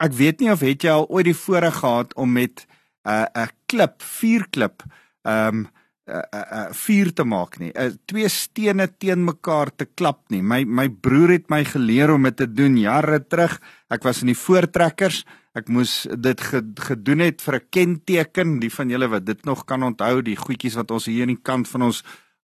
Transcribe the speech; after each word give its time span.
Ek 0.00 0.12
weet 0.12 0.40
nie 0.40 0.50
of 0.50 0.60
het 0.60 0.82
jy 0.82 0.90
al 0.90 1.08
ooit 1.08 1.24
die 1.28 1.36
voorreg 1.36 1.74
gehad 1.84 2.14
om 2.14 2.32
met 2.32 2.66
'n 3.04 3.10
uh, 3.10 3.26
'n 3.44 3.48
klip, 3.66 4.02
vuurklip, 4.02 4.82
ehm 5.22 5.48
um, 5.48 5.68
uh, 6.08 6.22
uh, 6.34 6.40
uh, 6.40 6.64
vuur 6.74 7.12
te 7.14 7.24
maak 7.24 7.58
nie. 7.58 7.70
Uh, 7.74 7.92
twee 8.10 8.28
stene 8.28 8.88
teen 8.98 9.24
mekaar 9.24 9.70
te 9.74 9.86
klap 9.86 10.24
nie. 10.30 10.42
My 10.42 10.64
my 10.64 10.88
broer 10.88 11.36
het 11.36 11.50
my 11.50 11.62
geleer 11.64 12.10
om 12.14 12.22
dit 12.28 12.36
te 12.36 12.48
doen 12.50 12.76
jare 12.78 13.20
terug. 13.22 13.58
Ek 13.90 14.02
was 14.02 14.22
in 14.22 14.32
die 14.32 14.38
voortrekkers. 14.38 15.22
Ek 15.54 15.68
moes 15.68 16.06
dit 16.08 16.40
gedoen 16.40 17.20
het 17.20 17.42
vir 17.44 17.54
'n 17.60 17.68
kenteken. 17.70 18.58
Die 18.60 18.72
van 18.72 18.88
julle 18.88 19.08
wat 19.08 19.26
dit 19.26 19.44
nog 19.44 19.64
kan 19.64 19.82
onthou, 19.82 20.22
die 20.22 20.36
goedjies 20.36 20.74
wat 20.74 20.90
ons 20.90 21.06
hier 21.06 21.22
aan 21.22 21.36
die 21.36 21.42
kant 21.42 21.68
van 21.68 21.82
ons 21.82 22.02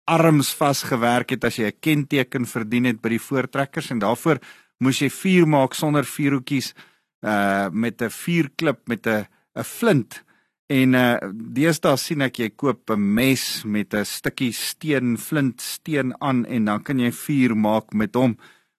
arms 0.08 0.54
vasgewerk 0.56 1.32
het 1.36 1.44
as 1.44 1.58
jy 1.60 1.68
'n 1.68 1.80
kenteken 1.80 2.46
verdien 2.46 2.86
het 2.86 3.02
by 3.02 3.10
die 3.10 3.26
voortrekkers 3.30 3.92
en 3.92 4.00
daarvoor 4.00 4.40
moes 4.80 5.00
jy 5.00 5.10
vuur 5.10 5.48
maak 5.48 5.74
sonder 5.74 6.06
vuurhoekies 6.06 6.74
uh 7.22 7.70
met 7.72 8.02
'n 8.02 8.10
vuurklip 8.10 8.88
met 8.88 9.08
'n 9.08 9.26
'n 9.56 9.64
flint 9.64 10.24
En 10.68 10.96
uh 11.00 11.16
deesdae 11.32 11.96
sien 11.96 12.24
ek 12.26 12.42
jy 12.42 12.50
koop 12.60 12.92
'n 12.92 13.00
mes 13.00 13.64
met 13.64 13.94
'n 13.94 14.04
stukkie 14.06 14.52
steen, 14.52 15.18
flint 15.18 15.62
steen 15.62 16.14
aan 16.20 16.46
en 16.46 16.66
dan 16.66 16.84
kan 16.84 17.00
jy 17.00 17.12
vuur 17.12 17.56
maak 17.56 17.94
met 17.94 18.16
hom. 18.16 18.38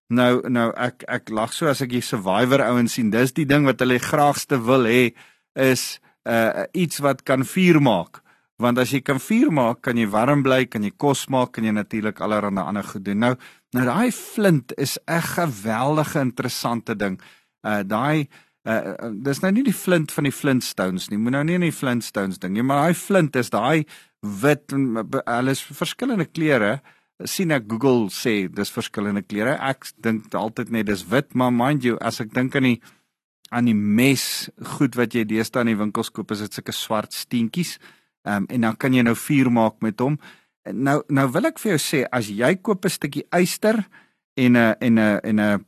Nou 0.09 0.49
nou 0.49 0.73
ek 0.77 1.05
ek 1.09 1.31
lag 1.31 1.53
so 1.53 1.67
as 1.67 1.81
ek 1.81 1.91
die 1.91 2.05
survivor 2.05 2.61
ouens 2.61 2.93
sien. 2.93 3.11
Dis 3.11 3.33
die 3.33 3.47
ding 3.47 3.65
wat 3.65 3.81
hulle 3.81 3.99
graagste 3.99 4.61
wil 4.65 4.85
hê 4.85 5.15
is 5.55 6.01
uh 6.25 6.65
iets 6.73 6.99
wat 6.99 7.23
kan 7.25 7.45
vuur 7.45 7.81
maak. 7.81 8.21
Want 8.59 8.79
as 8.79 8.91
jy 8.91 9.01
kan 9.01 9.21
vuur 9.21 9.53
maak, 9.53 9.83
kan 9.83 9.97
jy 9.97 10.09
warm 10.11 10.43
bly, 10.43 10.67
kan 10.67 10.83
jy 10.83 10.91
kos 10.97 11.29
maak, 11.29 11.53
kan 11.53 11.65
jy 11.65 11.73
natuurlik 11.73 12.21
allerlei 12.21 12.65
ander 12.65 12.83
goed 12.85 13.05
doen. 13.05 13.19
Nou 13.19 13.35
nou 13.73 13.85
daai 13.85 14.13
flint 14.13 14.73
is 14.77 14.99
'n 15.07 15.23
geweldige 15.23 16.21
interessante 16.21 16.97
ding. 16.97 17.21
Uh 17.65 17.83
daai 17.83 18.29
uh, 18.67 19.13
dis 19.25 19.41
nou 19.43 19.53
nie 19.53 19.65
die 19.65 19.77
flint 19.77 20.13
van 20.13 20.25
die 20.25 20.35
Flintstones 20.35 21.09
nie. 21.11 21.19
Moet 21.19 21.33
nou 21.33 21.45
nie 21.45 21.59
in 21.61 21.67
die 21.69 21.75
Flintstones 21.75 22.39
ding 22.39 22.55
nie, 22.57 22.63
maar 22.63 22.89
daai 22.89 22.95
flint 22.99 23.37
is 23.37 23.51
daai 23.51 23.85
wit 24.23 24.73
hulle 24.73 25.51
is 25.51 25.63
verskillende 25.63 26.27
kleure. 26.27 26.81
sien 27.27 27.51
ek 27.51 27.65
Google 27.67 28.13
sê 28.15 28.47
dis 28.47 28.71
verskillende 28.71 29.25
kleure. 29.27 29.57
Ek 29.59 29.89
dink 29.99 30.35
altyd 30.35 30.71
net 30.71 30.87
dis 30.87 31.03
wit, 31.11 31.35
maar 31.35 31.51
mind 31.51 31.83
you, 31.83 31.97
as 32.01 32.21
ek 32.21 32.31
dink 32.35 32.55
aan 32.57 32.63
die 32.63 32.81
aan 33.51 33.65
die 33.65 33.75
mes 33.75 34.51
goed 34.77 34.97
wat 34.99 35.15
jy 35.17 35.25
deesdae 35.25 35.65
in 35.65 35.73
die 35.73 35.79
winkels 35.81 36.11
koop, 36.13 36.31
is 36.35 36.43
dit 36.45 36.59
sulke 36.59 36.75
swart 36.77 37.17
steentjies. 37.17 37.79
Ehm 38.27 38.45
um, 38.45 38.47
en 38.53 38.67
dan 38.69 38.77
kan 38.77 38.95
jy 38.95 39.03
nou 39.03 39.17
vuur 39.17 39.51
maak 39.51 39.81
met 39.83 40.01
hom. 40.01 40.19
Nou 40.73 41.01
nou 41.09 41.27
wil 41.33 41.49
ek 41.49 41.59
vir 41.63 41.75
jou 41.75 41.81
sê 41.81 42.05
as 42.13 42.29
jy 42.29 42.55
koop 42.57 42.85
'n 42.85 42.91
stukkie 42.91 43.27
yster 43.33 43.87
en 44.37 44.57
'n 44.57 44.75
en 44.81 44.99
'n 44.99 45.21
en 45.25 45.41
'n 45.41 45.65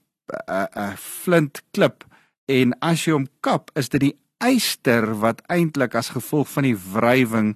'n 0.50 0.96
flint 0.96 1.62
klip, 1.72 2.04
en 2.50 2.74
as 2.82 3.06
jy 3.06 3.14
hom 3.14 3.28
kap 3.44 3.70
is 3.78 3.90
dit 3.92 4.08
die 4.08 4.16
eyster 4.42 5.06
wat 5.22 5.42
eintlik 5.52 5.94
as 5.98 6.12
gevolg 6.14 6.48
van 6.50 6.66
die 6.66 6.76
wrywing 6.76 7.54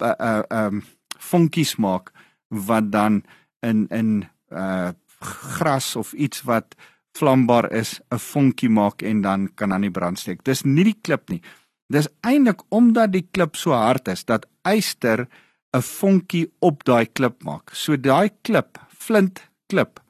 uh 0.00 0.14
uh 0.14 0.42
um 0.62 0.82
vonkies 1.30 1.76
maak 1.76 2.12
wat 2.48 2.90
dan 2.94 3.22
in 3.66 3.86
in 3.90 4.24
uh 4.50 4.92
gras 5.20 5.96
of 6.00 6.14
iets 6.16 6.46
wat 6.48 6.74
vlambaar 7.18 7.72
is 7.72 8.00
'n 8.10 8.18
vonkie 8.18 8.70
maak 8.70 9.02
en 9.02 9.20
dan 9.20 9.48
kan 9.54 9.72
aan 9.72 9.80
die 9.80 9.90
brand 9.90 10.18
steek. 10.18 10.44
Dis 10.44 10.64
nie 10.64 10.84
die 10.84 11.00
klip 11.02 11.28
nie. 11.28 11.42
Dis 11.92 12.08
eintlik 12.20 12.62
omdat 12.68 13.12
die 13.12 13.28
klip 13.30 13.56
so 13.56 13.72
hard 13.72 14.08
is 14.08 14.24
dat 14.24 14.46
eyster 14.62 15.28
'n 15.76 15.82
vonkie 15.82 16.52
op 16.60 16.84
daai 16.84 17.06
klip 17.06 17.42
maak. 17.42 17.74
So 17.74 17.96
daai 17.96 18.30
klip, 18.42 18.78
flint 18.88 19.50
klip 19.66 20.00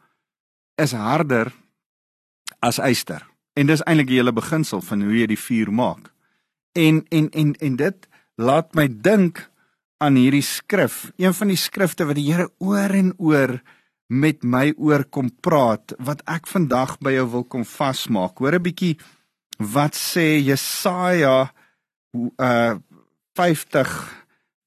is 0.76 0.92
harder 0.92 1.52
as 2.60 2.78
eyster. 2.78 3.29
En 3.58 3.66
dis 3.66 3.82
eintlik 3.82 4.08
die 4.08 4.20
hele 4.20 4.32
beginsel 4.32 4.80
van 4.80 5.02
hoe 5.02 5.16
jy 5.18 5.26
die 5.26 5.40
vuur 5.40 5.72
maak. 5.72 6.12
En 6.72 7.04
en 7.10 7.30
en 7.30 7.54
en 7.58 7.76
dit 7.76 8.08
laat 8.36 8.74
my 8.74 8.86
dink 8.88 9.50
aan 10.00 10.16
hierdie 10.16 10.44
skrif, 10.44 11.10
een 11.20 11.34
van 11.34 11.50
die 11.52 11.60
skrifte 11.60 12.06
wat 12.08 12.16
die 12.16 12.30
Here 12.30 12.48
oor 12.58 12.94
en 12.96 13.12
oor 13.18 13.58
met 14.10 14.42
my 14.42 14.72
oor 14.76 15.04
kom 15.04 15.28
praat 15.44 15.94
wat 16.02 16.22
ek 16.26 16.48
vandag 16.50 16.96
by 17.04 17.12
jou 17.14 17.26
wil 17.34 17.44
kom 17.44 17.64
vasmaak. 17.64 18.38
Hoor 18.38 18.58
'n 18.58 18.62
bietjie 18.62 18.96
wat 19.58 19.94
sê 19.94 20.40
Jesaja 20.40 21.52
uh 22.38 22.74
50 23.38 23.90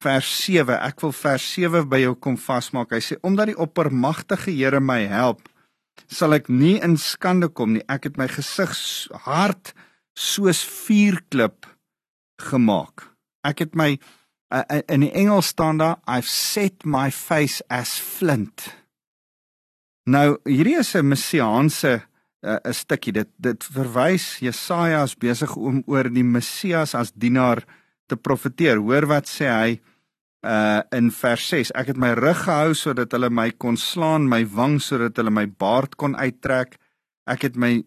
vers 0.04 0.30
7. 0.46 0.80
Ek 0.80 1.02
wil 1.02 1.12
vers 1.12 1.54
7 1.54 1.90
by 1.90 2.00
jou 2.04 2.14
kom 2.16 2.38
vasmaak. 2.38 2.92
Hy 2.96 3.02
sê 3.04 3.18
omdat 3.22 3.52
die 3.52 3.60
oppermagtige 3.60 4.52
Here 4.52 4.80
my 4.80 5.06
help, 5.08 5.50
sal 6.08 6.34
ek 6.38 6.50
nie 6.50 6.78
in 6.84 6.98
skande 6.98 7.50
kom 7.50 7.74
nie. 7.74 7.84
Ek 7.90 8.08
het 8.10 8.18
my 8.18 8.28
gesig 8.32 8.74
hard 9.26 9.74
soos 10.18 10.64
vuurklip 10.66 11.68
gemaak. 12.42 13.10
Ek 13.44 13.66
het 13.66 13.76
my 13.76 13.96
uh, 14.54 14.64
in 14.88 15.06
die 15.06 15.12
Engels 15.12 15.52
staan 15.54 15.82
daar 15.82 16.00
I've 16.08 16.30
set 16.30 16.86
my 16.86 17.10
face 17.12 17.64
as 17.70 17.98
flint. 18.00 18.70
Nou 20.06 20.38
hierdie 20.46 20.80
is 20.80 20.96
'n 20.96 21.08
messiaanse 21.08 22.04
'n 22.44 22.60
uh, 22.68 22.74
stukkie 22.74 23.14
dit 23.14 23.30
dit 23.38 23.64
verwys 23.64 24.40
Jesaja 24.40 25.04
is 25.04 25.16
besig 25.16 25.56
om 25.56 25.84
oor 25.88 26.10
die 26.10 26.24
Messias 26.24 26.96
as 26.96 27.12
dienaar 27.16 27.64
te 28.08 28.16
profeteer. 28.16 28.78
Hoor 28.78 29.08
wat 29.08 29.28
sê 29.28 29.48
hy? 29.48 29.82
Uh 30.44 30.82
in 30.92 31.08
vers 31.12 31.46
6 31.48 31.72
ek 31.80 31.94
het 31.94 32.00
my 32.00 32.12
rug 32.20 32.44
gehou 32.44 32.76
sodat 32.76 33.14
hulle 33.16 33.30
my 33.32 33.50
kon 33.56 33.78
slaan 33.80 34.28
my 34.28 34.44
wang 34.44 34.80
sodat 34.84 35.18
hulle 35.18 35.32
my 35.32 35.48
baard 35.48 35.96
kon 35.96 36.18
uittrek. 36.20 36.76
Ek 37.24 37.48
het 37.48 37.56
my 37.56 37.78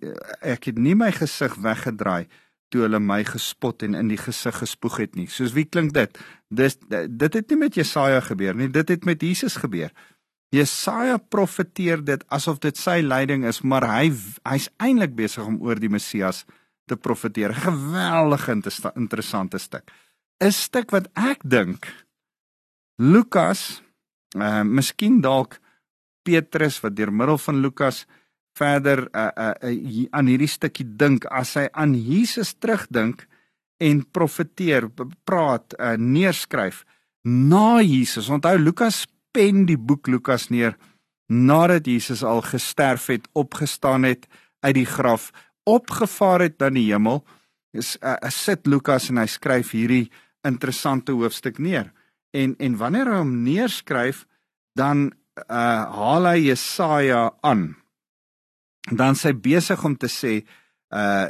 ek 0.40 0.70
het 0.70 0.78
nie 0.80 0.94
my 0.96 1.10
gesig 1.12 1.58
weggedraai 1.60 2.24
toe 2.72 2.86
hulle 2.86 2.98
my 2.98 3.20
gespot 3.28 3.84
en 3.86 3.94
in 3.94 4.08
die 4.08 4.18
gesig 4.18 4.56
gespoeg 4.62 4.96
het 5.04 5.16
nie. 5.20 5.28
Soos 5.28 5.52
wie 5.52 5.66
klink 5.68 5.92
dit? 5.94 6.16
Dis 6.48 6.78
dit 6.88 7.38
het 7.38 7.50
nie 7.52 7.60
met 7.60 7.76
Jesaja 7.76 8.22
gebeur 8.24 8.56
nie 8.56 8.70
dit 8.72 8.88
het 8.88 9.04
met 9.04 9.20
Jesus 9.22 9.60
gebeur. 9.60 9.92
Jesaja 10.54 11.18
profeteer 11.18 12.00
dit 12.04 12.24
asof 12.32 12.62
dit 12.64 12.76
sy 12.76 13.02
lyding 13.04 13.44
is 13.44 13.60
maar 13.60 13.84
hy 13.84 14.08
hy's 14.48 14.70
eintlik 14.80 15.12
besig 15.18 15.44
om 15.44 15.60
oor 15.60 15.76
die 15.76 15.92
Messias 15.92 16.46
te 16.88 16.96
profeteer. 16.96 17.52
Geweldige 17.52 18.56
interessante 18.94 19.58
stuk. 19.58 19.92
'n 20.40 20.52
stuk 20.52 20.90
wat 20.92 21.08
ek 21.16 21.40
dink 21.44 21.88
Lukas, 22.96 23.82
uh 24.36 24.62
miskien 24.64 25.20
dalk 25.20 25.58
Petrus 26.24 26.80
wat 26.82 26.96
deur 26.96 27.12
middel 27.12 27.38
van 27.38 27.60
Lukas 27.60 28.04
verder 28.56 29.04
uh, 29.12 29.28
uh, 29.36 29.52
uh 29.68 30.06
aan 30.16 30.30
hierdie 30.30 30.48
stukkie 30.48 30.86
dink 30.96 31.26
as 31.28 31.54
hy 31.60 31.66
aan 31.72 31.94
Jesus 31.94 32.54
terugdink 32.56 33.26
en 33.76 34.00
profeteer, 34.08 34.88
praat, 35.28 35.76
uh, 35.76 35.94
neerskryf 36.00 36.84
na 37.26 37.82
Jesus. 37.84 38.30
Onthou 38.32 38.56
Lukas 38.58 39.04
pen 39.36 39.66
die 39.68 39.76
boek 39.76 40.08
Lukas 40.08 40.48
neer 40.48 40.76
nadat 41.28 41.86
Jesus 41.90 42.22
al 42.24 42.40
gesterf 42.46 43.10
het, 43.10 43.26
opgestaan 43.34 44.06
het 44.06 44.28
uit 44.64 44.76
die 44.78 44.86
graf, 44.86 45.32
opgevaar 45.66 46.46
het 46.46 46.60
na 46.62 46.70
die 46.70 46.86
hemel. 46.88 47.24
Is 47.76 47.96
uh, 48.00 48.16
sit 48.32 48.66
Lukas 48.66 49.10
en 49.10 49.20
hy 49.20 49.26
skryf 49.28 49.74
hierdie 49.76 50.06
interessante 50.46 51.12
hoofstuk 51.12 51.58
neer. 51.58 51.90
En 52.30 52.56
en 52.58 52.76
wanneer 52.76 53.12
hy 53.12 53.22
hom 53.22 53.34
neerskryf, 53.44 54.26
dan 54.74 55.10
uh 55.48 55.82
haal 55.96 56.30
hy 56.32 56.38
Jesaja 56.48 57.30
aan. 57.40 57.74
Dan 58.90 59.18
sy 59.18 59.34
besig 59.34 59.84
om 59.84 59.96
te 59.96 60.08
sê 60.08 60.40
uh 60.90 61.26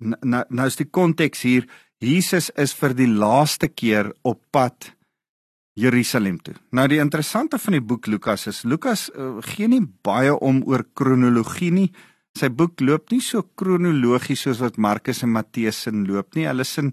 nou 0.00 0.66
is 0.66 0.76
die 0.76 0.90
konteks 0.92 1.42
hier 1.46 1.64
Jesus 2.04 2.50
is 2.60 2.74
vir 2.76 2.92
die 2.92 3.08
laaste 3.08 3.70
keer 3.72 4.10
op 4.28 4.42
pad 4.52 4.90
Jerusalem 5.76 6.36
toe. 6.40 6.54
Nou 6.76 6.86
die 6.88 7.00
interessante 7.00 7.58
van 7.60 7.76
die 7.76 7.84
boek 7.84 8.08
Lukas 8.08 8.46
is 8.48 8.62
Lukas 8.68 9.08
uh, 9.12 9.38
gee 9.44 9.68
nie 9.68 9.82
baie 10.04 10.32
om 10.32 10.62
oor 10.68 10.84
kronologie 10.96 11.72
nie. 11.72 11.88
Sy 12.36 12.50
boek 12.52 12.80
loop 12.84 13.12
nie 13.12 13.22
so 13.24 13.44
kronologies 13.56 14.44
soos 14.44 14.60
wat 14.64 14.76
Markus 14.80 15.22
en 15.24 15.32
Matteus 15.32 15.82
sin 15.86 16.04
loop 16.08 16.36
nie. 16.36 16.44
Hulle 16.48 16.64
sin 16.68 16.92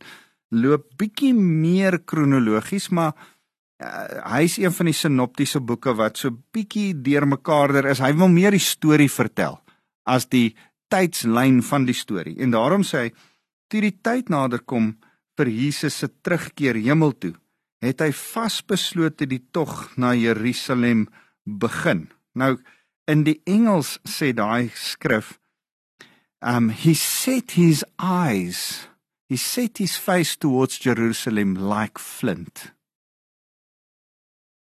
loop 0.54 0.92
bietjie 1.00 1.34
meer 1.36 2.00
kronologies, 2.06 2.90
maar 2.94 3.14
uh, 3.14 4.22
hy 4.36 4.44
is 4.48 4.60
een 4.62 4.74
van 4.74 4.90
die 4.90 4.98
sinoptiese 4.98 5.62
boeke 5.66 5.96
wat 5.98 6.22
so 6.22 6.34
bietjie 6.54 6.94
deurmekaarder 7.06 7.90
is. 7.92 8.04
Hy 8.04 8.14
wil 8.20 8.32
meer 8.32 8.56
die 8.56 8.64
storie 8.64 9.10
vertel 9.12 9.60
as 10.10 10.28
die 10.32 10.54
tydslyn 10.94 11.62
van 11.66 11.88
die 11.88 11.98
storie. 11.98 12.38
En 12.44 12.54
daarom 12.54 12.84
sê 12.86 13.08
hy 13.08 13.14
toe 13.72 13.82
die 13.82 13.96
tyd 14.06 14.30
nader 14.30 14.62
kom 14.62 14.94
vir 15.40 15.50
Jesus 15.50 15.98
se 16.02 16.10
terugkeer 16.22 16.78
hemel 16.78 17.16
toe, 17.18 17.34
het 17.82 18.04
hy 18.04 18.12
vasbeslote 18.14 19.26
die 19.30 19.42
tog 19.56 19.90
na 19.98 20.14
Jerusalem 20.14 21.08
begin. 21.44 22.08
Nou 22.38 22.58
in 23.10 23.26
die 23.26 23.40
Engels 23.50 23.98
sê 24.08 24.32
daai 24.36 24.70
skrif 24.78 25.38
um 26.44 26.70
he 26.70 26.94
set 26.94 27.56
his 27.58 27.84
eyes 27.98 28.88
he 29.30 29.38
set 29.38 29.78
his 29.78 29.96
face 29.98 30.38
towards 30.38 30.80
Jerusalem 30.84 31.56
like 31.58 32.00
flint. 32.00 32.74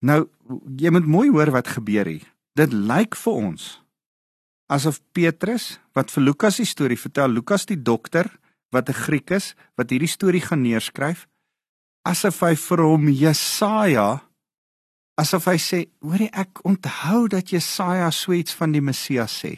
Nou 0.03 0.27
jy 0.79 0.93
moet 0.93 1.07
mooi 1.09 1.29
hoor 1.31 1.53
wat 1.55 1.75
gebeur 1.77 2.09
hier. 2.09 2.27
Dit 2.57 2.73
lyk 2.73 3.17
vir 3.17 3.43
ons 3.51 3.67
asof 4.73 4.99
Petrus 5.15 5.77
wat 5.95 6.11
vir 6.11 6.25
Lukas 6.27 6.59
die 6.59 6.67
storie 6.67 6.99
vertel, 6.99 7.31
Lukas 7.31 7.67
die 7.67 7.79
dokter 7.79 8.27
wat 8.75 8.89
'n 8.89 9.01
Griek 9.07 9.31
is 9.31 9.55
wat 9.77 9.91
hierdie 9.91 10.11
storie 10.11 10.43
gaan 10.43 10.63
neerskryf, 10.63 11.29
asof 12.05 12.41
hy 12.41 12.55
vir 12.55 12.83
hom 12.83 13.09
Jesaja 13.09 14.27
asof 15.17 15.49
hy 15.49 15.57
sê, 15.57 15.79
hoorie 16.05 16.29
ek 16.37 16.61
onthou 16.69 17.27
dat 17.33 17.53
Jesaja 17.53 18.11
so 18.13 18.33
iets 18.37 18.55
van 18.55 18.73
die 18.73 18.85
Messias 18.85 19.33
sê. 19.43 19.57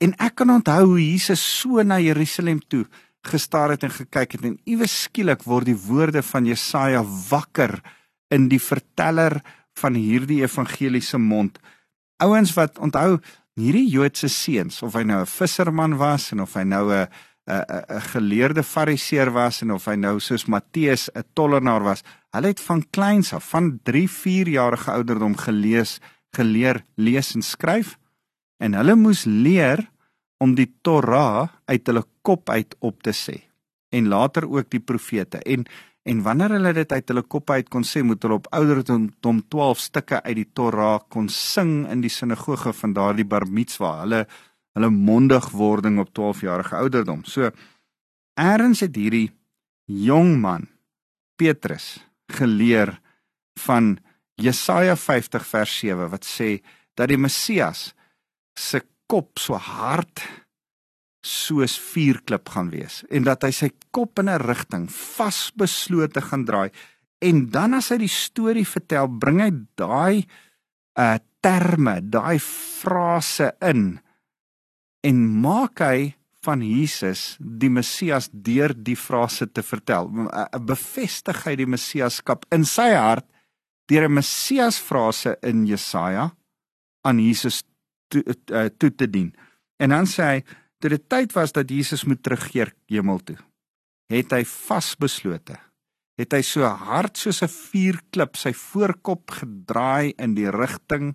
En 0.00 0.14
ek 0.20 0.40
kan 0.40 0.50
onthou 0.50 0.94
hoe 0.94 1.02
Jesus 1.02 1.40
so 1.40 1.82
na 1.84 2.00
Jerusalem 2.00 2.60
toe 2.60 2.86
gestaar 3.22 3.70
het 3.74 3.82
en 3.84 3.92
gekyk 3.92 4.32
het 4.32 4.44
en 4.44 4.58
iewes 4.64 4.94
skielik 5.04 5.42
word 5.44 5.68
die 5.68 5.76
woorde 5.76 6.22
van 6.22 6.46
Jesaja 6.46 7.02
wakker 7.28 7.80
in 8.32 8.48
die 8.48 8.60
verteller 8.62 9.40
van 9.80 9.94
hierdie 9.94 10.42
evangeliese 10.42 11.18
mond. 11.18 11.58
Ouens 12.22 12.52
wat 12.56 12.78
onthou 12.78 13.18
hierdie 13.58 13.88
Joodse 13.90 14.28
seuns 14.28 14.82
of 14.82 14.94
hy 14.94 15.02
nou 15.02 15.20
'n 15.20 15.26
visserman 15.26 15.96
was 15.96 16.32
en 16.32 16.40
of 16.40 16.54
hy 16.54 16.64
nou 16.64 16.92
'n 16.92 17.08
'n 17.46 17.64
'n 17.96 18.00
geleerde 18.12 18.62
fariseer 18.62 19.30
was 19.32 19.62
en 19.62 19.72
of 19.72 19.84
hy 19.84 19.94
nou 19.94 20.20
soos 20.20 20.46
Matteus 20.46 21.10
'n 21.14 21.24
tollenaar 21.34 21.82
was, 21.82 22.02
hulle 22.30 22.46
het 22.46 22.60
van 22.60 22.84
kleins 22.90 23.32
af 23.32 23.48
van 23.48 23.80
3, 23.82 24.08
4 24.10 24.48
jarige 24.48 24.90
ouderdom 24.90 25.36
gelees, 25.36 26.00
geleer 26.30 26.84
lees 26.94 27.34
en 27.34 27.42
skryf 27.42 27.98
en 28.58 28.74
hulle 28.74 28.94
moes 28.94 29.24
leer 29.24 29.90
om 30.40 30.56
die 30.56 30.68
Torah 30.82 31.48
uit 31.68 31.86
hulle 31.86 32.04
kop 32.22 32.50
uit 32.50 32.74
op 32.80 33.02
te 33.04 33.14
sê 33.16 33.36
en 33.90 34.08
later 34.08 34.46
ook 34.48 34.70
die 34.70 34.82
profete 34.82 35.42
en 35.42 35.66
En 36.08 36.22
wanneer 36.24 36.54
hulle 36.56 36.72
dit 36.72 36.92
uit 36.92 37.10
hulle 37.12 37.22
koppe 37.28 37.58
uit 37.58 37.68
kon 37.68 37.84
sê, 37.84 38.00
moet 38.02 38.22
hulle 38.24 38.38
op 38.40 38.48
ouderdom 38.56 39.10
12 39.52 39.82
stukke 39.84 40.22
uit 40.24 40.38
die 40.38 40.48
Torah 40.56 40.96
kon 41.12 41.28
sing 41.28 41.84
in 41.92 42.00
die 42.00 42.12
sinagoge 42.12 42.72
van 42.72 42.94
daardie 42.96 43.26
Bar 43.28 43.44
Mitzwa. 43.46 43.98
Hulle 44.04 44.24
hulle 44.78 44.90
mondigwording 44.94 45.98
op 46.00 46.12
12 46.14 46.44
jarige 46.46 46.76
ouderdom. 46.78 47.24
So 47.26 47.50
eers 48.40 48.84
het 48.86 48.96
hierdie 48.96 49.28
jong 49.90 50.38
man 50.40 50.68
Petrus 51.36 51.98
geleer 52.30 52.94
van 53.66 53.98
Jesaja 54.40 54.94
50 54.96 55.46
vers 55.46 55.74
7 55.82 56.10
wat 56.12 56.24
sê 56.24 56.60
dat 56.96 57.10
die 57.10 57.18
Messias 57.20 57.90
se 58.56 58.80
kop 59.10 59.40
so 59.42 59.58
hard 59.58 60.22
soos 61.26 61.76
vuurklip 61.90 62.48
gaan 62.54 62.70
wees 62.72 63.02
en 63.10 63.26
dat 63.26 63.44
hy 63.44 63.52
sy 63.52 63.70
kop 63.92 64.22
in 64.22 64.30
'n 64.30 64.44
rigting 64.46 64.86
vasbeslote 64.88 66.22
gaan 66.28 66.46
draai 66.48 66.70
en 67.20 67.50
dan 67.52 67.74
as 67.74 67.90
hy 67.92 67.98
die 68.00 68.14
storie 68.14 68.64
vertel 68.64 69.08
bring 69.08 69.40
hy 69.44 69.50
daai 69.76 70.24
uh 70.96 71.18
terme 71.40 72.00
daai 72.04 72.38
frase 72.38 73.52
in 73.64 74.00
en 75.08 75.16
maak 75.40 75.80
hy 75.80 76.14
van 76.44 76.62
Jesus 76.64 77.36
die 77.40 77.70
Messias 77.72 78.30
deur 78.32 78.72
die 78.72 78.96
frase 78.96 79.46
te 79.52 79.62
vertel. 79.64 80.08
Uh, 80.08 80.46
bevestig 80.56 81.42
hy 81.44 81.56
die 81.60 81.68
Messiaskap 81.68 82.46
in 82.54 82.64
sy 82.64 82.90
hart 82.96 83.26
deur 83.90 84.08
'n 84.08 84.14
Messias 84.20 84.78
frase 84.78 85.36
in 85.42 85.66
Jesaja 85.66 86.30
aan 87.04 87.18
Jesus 87.18 87.64
toe, 88.10 88.22
uh, 88.26 88.66
toe 88.76 88.90
te 88.94 89.08
dien 89.10 89.30
en 89.80 89.94
dan 89.94 90.08
sê 90.10 90.26
hy 90.26 90.42
toe 90.80 90.92
dit 90.94 91.08
tyd 91.12 91.34
was 91.36 91.54
dat 91.56 91.70
Jesus 91.70 92.04
moet 92.08 92.22
terugkeer 92.24 92.72
hemel 92.90 93.20
toe, 93.24 93.36
het 94.12 94.32
hy 94.32 94.44
vasbeslote. 94.48 95.58
Het 96.20 96.34
hy 96.36 96.40
so 96.44 96.68
hard 96.68 97.16
soos 97.16 97.42
'n 97.42 97.48
vuurklip 97.48 98.36
sy 98.36 98.52
voorkop 98.52 99.30
gedraai 99.30 100.12
in 100.18 100.34
die 100.34 100.50
rigting 100.50 101.14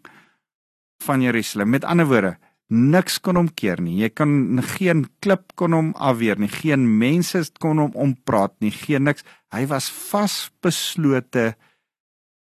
van 1.03 1.21
Jerusalem. 1.21 1.69
Met 1.69 1.83
ander 1.83 2.05
woorde, 2.05 2.37
niks 2.69 3.19
kon 3.21 3.35
hom 3.35 3.49
keer 3.53 3.81
nie. 3.81 3.99
Jy 4.01 4.09
kan 4.09 4.61
geen 4.63 5.05
klip 5.21 5.53
kon 5.55 5.73
hom 5.73 5.93
afweer 5.93 6.39
nie. 6.39 6.49
Geen 6.49 6.97
mense 6.97 7.43
kon 7.59 7.77
hom 7.77 7.91
ompraat 7.93 8.55
nie. 8.59 8.71
Geen 8.71 9.03
niks. 9.03 9.23
Hy 9.53 9.65
was 9.69 9.89
vasbeslote 9.89 11.55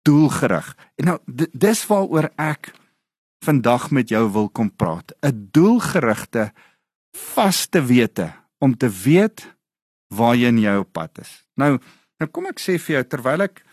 doelgerig. 0.07 0.75
En 0.99 1.05
nou 1.05 1.19
dis 1.51 1.85
waaroor 1.87 2.31
ek 2.37 2.71
vandag 3.43 3.91
met 3.91 4.09
jou 4.09 4.23
wil 4.31 4.49
kom 4.49 4.71
praat. 4.71 5.11
'n 5.21 5.49
Doelgerigte 5.51 6.53
vaste 7.11 7.85
wete 7.85 8.33
om 8.57 8.77
te 8.77 8.89
weet 8.89 9.55
waar 10.07 10.35
jy 10.35 10.47
in 10.47 10.59
jou 10.59 10.83
pad 10.83 11.19
is. 11.19 11.43
Nou, 11.55 11.79
nou 12.19 12.29
kom 12.31 12.45
ek 12.45 12.59
sê 12.59 12.77
vir 12.79 12.95
jou 12.95 13.03
terwyl 13.03 13.41
ek 13.41 13.63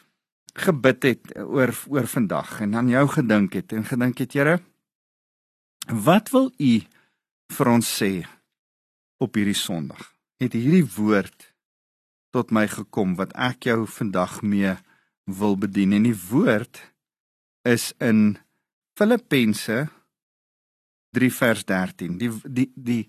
gebid 0.54 1.02
het 1.06 1.36
oor 1.38 1.72
oor 1.88 2.06
vandag 2.10 2.60
en 2.64 2.74
aan 2.74 2.90
jou 2.90 3.06
gedink 3.08 3.54
het 3.54 3.72
en 3.72 3.84
gedink 3.86 4.18
het 4.18 4.34
Here, 4.34 4.58
wat 5.86 6.30
wil 6.34 6.50
U 6.58 6.72
vir 7.54 7.68
ons 7.70 7.86
sê 7.86 8.26
op 9.20 9.34
hierdie 9.34 9.56
Sondag? 9.56 10.10
Het 10.40 10.56
hierdie 10.56 10.86
woord 10.96 11.50
tot 12.34 12.50
my 12.50 12.66
gekom 12.70 13.16
wat 13.18 13.32
ek 13.34 13.70
jou 13.70 13.86
vandag 13.86 14.40
mee 14.42 14.76
wil 15.26 15.56
bedien 15.56 15.92
en 15.92 16.06
die 16.08 16.16
woord 16.30 16.80
is 17.68 17.92
in 18.00 18.38
Filippense 18.98 19.88
3 21.10 21.32
vers 21.32 21.64
13. 21.64 22.18
Die 22.18 22.30
die 22.44 22.70
die 22.74 23.04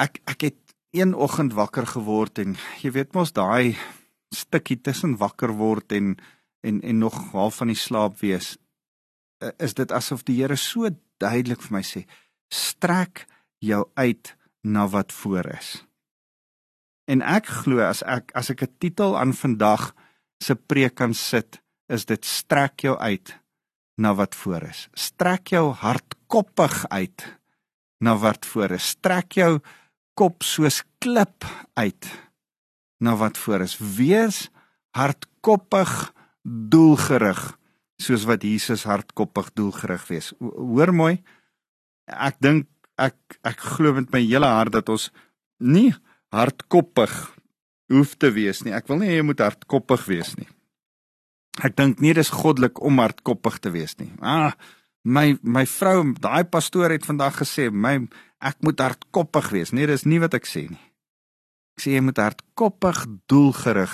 ek 0.00 0.20
ek 0.24 0.48
het 0.48 0.76
een 0.90 1.14
oggend 1.14 1.54
wakker 1.54 1.86
geword 1.86 2.38
en 2.42 2.56
jy 2.82 2.90
weet 2.96 3.14
mos 3.14 3.32
daai 3.32 3.76
stukkie 4.34 4.80
tussen 4.80 5.18
wakker 5.20 5.52
word 5.58 5.92
en 5.92 6.16
en 6.66 6.80
en 6.82 6.98
nog 6.98 7.32
half 7.32 7.60
van 7.62 7.70
die 7.72 7.78
slaap 7.78 8.18
wees 8.20 8.56
is 9.58 9.74
dit 9.74 9.92
asof 9.92 10.24
die 10.28 10.36
Here 10.40 10.56
so 10.56 10.90
duidelik 11.20 11.62
vir 11.64 11.78
my 11.78 11.84
sê 11.86 12.04
strek 12.52 13.26
jou 13.64 13.84
uit 13.96 14.34
na 14.64 14.86
wat 14.88 15.12
voor 15.12 15.46
is. 15.54 15.84
En 17.08 17.22
ek 17.22 17.48
glo 17.62 17.80
as 17.84 18.02
ek 18.02 18.32
as 18.36 18.50
ek 18.50 18.62
'n 18.62 18.76
titel 18.78 19.16
aan 19.18 19.32
vandag 19.32 19.94
se 20.42 20.54
preek 20.54 20.94
kan 20.94 21.14
sit, 21.14 21.60
is 21.88 22.04
dit 22.04 22.24
strek 22.24 22.80
jou 22.80 22.96
uit 22.98 23.39
na 24.00 24.14
wat 24.16 24.34
voor 24.34 24.64
is. 24.70 24.88
Strek 24.96 25.52
jou 25.52 25.70
hardkoppig 25.76 26.84
uit 26.88 27.26
na 28.00 28.16
wat 28.16 28.46
voor 28.48 28.76
is. 28.78 28.88
Strek 28.96 29.36
jou 29.36 29.58
kop 30.16 30.42
soos 30.44 30.82
klip 30.98 31.44
uit 31.76 32.08
na 33.00 33.16
wat 33.20 33.38
voor 33.38 33.66
is. 33.66 33.76
Wees 33.78 34.48
hardkoppig 34.96 36.12
doelgerig 36.44 37.42
soos 38.00 38.24
wat 38.24 38.44
Jesus 38.44 38.86
hardkoppig 38.88 39.52
doelgerig 39.52 40.06
wees. 40.08 40.32
Hoor 40.40 40.94
mooi. 40.96 41.18
Ek 42.08 42.38
dink 42.40 42.68
ek 43.00 43.40
ek 43.46 43.60
glo 43.76 43.92
met 43.96 44.08
my 44.12 44.22
hele 44.24 44.48
hart 44.48 44.72
dat 44.76 44.88
ons 44.92 45.10
nie 45.60 45.92
hardkoppig 46.32 47.12
hoef 47.92 48.16
te 48.16 48.30
wees 48.32 48.62
nie. 48.64 48.72
Ek 48.76 48.88
wil 48.88 49.02
nie 49.02 49.12
jy 49.12 49.24
moet 49.26 49.44
hardkoppig 49.44 50.06
wees 50.08 50.32
nie. 50.40 50.48
Ek 51.58 51.74
dink 51.76 51.98
nie 52.00 52.14
dis 52.14 52.30
goddelik 52.30 52.78
om 52.84 53.00
hardkoppig 53.02 53.58
te 53.58 53.72
wees 53.74 53.96
nie. 53.98 54.10
Ah, 54.22 54.54
my 55.02 55.34
my 55.42 55.66
vrou, 55.66 56.12
daai 56.14 56.44
pastoor 56.44 56.94
het 56.94 57.08
vandag 57.08 57.40
gesê 57.42 57.70
my 57.72 57.96
ek 58.40 58.62
moet 58.62 58.80
hardkoppig 58.80 59.50
wees. 59.52 59.72
Nee, 59.72 59.88
dis 59.90 60.06
nie 60.06 60.20
wat 60.22 60.36
ek 60.38 60.46
sê 60.48 60.68
nie. 60.70 60.84
Ek 61.76 61.84
sê 61.84 61.96
jy 61.96 62.04
moet 62.04 62.20
hardkoppig 62.20 63.02
doelgerig 63.28 63.92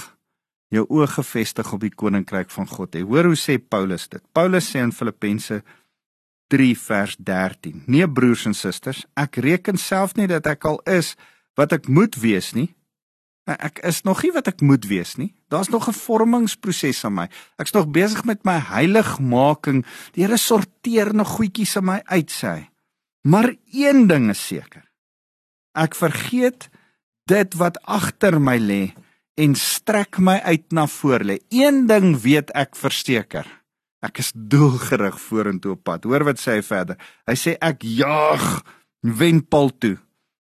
jou 0.74 0.84
oë 0.90 1.08
gefestig 1.16 1.72
op 1.72 1.82
die 1.82 1.94
koninkryk 1.94 2.50
van 2.50 2.68
God 2.70 2.94
hê. 2.98 3.02
Hoor 3.06 3.30
hoe 3.30 3.38
sê 3.38 3.58
Paulus 3.58 4.08
dit. 4.10 4.22
Paulus 4.34 4.68
sê 4.72 4.82
in 4.82 4.94
Filippense 4.94 5.62
3 6.52 6.74
vers 6.78 7.16
13: 7.18 7.84
Nee 7.86 8.06
broers 8.06 8.46
en 8.46 8.54
susters, 8.54 9.04
ek 9.18 9.40
reken 9.42 9.78
self 9.78 10.14
nie 10.18 10.28
dat 10.30 10.46
ek 10.46 10.66
al 10.68 10.80
is 10.86 11.14
wat 11.58 11.72
ek 11.72 11.88
moet 11.88 12.18
wees 12.20 12.52
nie. 12.54 12.68
Ek 13.46 13.78
is 13.86 14.02
nog 14.02 14.24
nie 14.26 14.32
wat 14.34 14.48
ek 14.50 14.62
moet 14.66 14.88
wees 14.90 15.14
nie. 15.20 15.30
Daar's 15.48 15.70
nog 15.70 15.86
'n 15.88 15.94
vormingsproses 15.94 17.04
aan 17.04 17.14
my. 17.14 17.28
Ek's 17.58 17.72
nog 17.72 17.90
besig 17.90 18.24
met 18.24 18.44
my 18.44 18.58
heiligmaking. 18.58 19.86
Die 20.12 20.24
Here 20.24 20.36
sorteer 20.36 21.14
nog 21.14 21.38
goedjies 21.38 21.76
in 21.76 21.84
my 21.84 22.02
uit 22.04 22.30
sê 22.30 22.48
hy. 22.48 22.70
Maar 23.22 23.54
een 23.72 24.06
ding 24.06 24.30
is 24.30 24.46
seker. 24.46 24.84
Ek 25.74 25.94
vergeet 25.94 26.68
dit 27.26 27.54
wat 27.54 27.78
agter 27.82 28.40
my 28.40 28.58
lê 28.58 28.94
en 29.34 29.54
strek 29.54 30.18
my 30.18 30.38
uit 30.38 30.72
na 30.72 30.86
voor 30.86 31.20
lê. 31.20 31.38
Een 31.48 31.86
ding 31.86 32.20
weet 32.20 32.50
ek 32.50 32.76
verseker. 32.76 33.46
Ek 34.02 34.18
is 34.18 34.32
doelgerig 34.34 35.20
vorentoe 35.20 35.72
op 35.72 35.84
pad. 35.84 36.04
Hoor 36.04 36.24
wat 36.24 36.40
sê 36.40 36.58
hy 36.58 36.62
verder. 36.62 36.96
Hy 37.26 37.34
sê 37.34 37.56
ek 37.60 37.82
jaag 37.82 38.62
wenpal 39.00 39.70
toe 39.78 39.96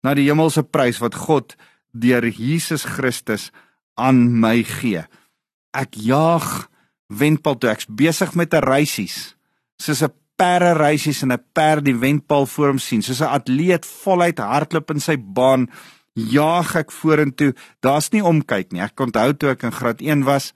na 0.03 0.13
die 0.13 0.27
hemelse 0.27 0.63
prys 0.63 0.99
wat 0.99 1.15
God 1.15 1.55
deur 1.93 2.25
Jesus 2.27 2.83
Christus 2.83 3.51
aan 3.95 4.25
my 4.41 4.63
gee. 4.65 5.05
Ek 5.73 5.95
jaag 5.95 6.67
wenpal 7.13 7.57
toe. 7.57 7.69
Ek's 7.69 7.87
besig 7.87 8.35
met 8.35 8.53
'n 8.53 8.65
reisies. 8.65 9.35
Soos 9.77 10.01
'n 10.03 10.13
perde 10.35 10.73
reisies 10.73 11.21
en 11.21 11.31
'n 11.31 11.45
perd 11.53 11.85
die 11.85 11.95
wenpal 11.95 12.45
voor 12.45 12.67
hom 12.67 12.77
sien, 12.77 13.01
soos 13.01 13.21
'n 13.21 13.33
atleet 13.39 13.85
voluit 13.85 14.37
hardloop 14.37 14.91
in 14.91 14.99
sy 14.99 15.17
baan, 15.17 15.69
jaag 16.13 16.75
ek 16.75 16.91
vorentoe. 16.91 17.53
Daar's 17.79 18.09
nie 18.11 18.23
omkyk 18.23 18.71
nie. 18.71 18.81
Ek 18.81 18.99
onthou 18.99 19.33
toe 19.37 19.49
ek 19.49 19.63
in 19.63 19.71
graad 19.71 20.01
1 20.01 20.23
was, 20.23 20.53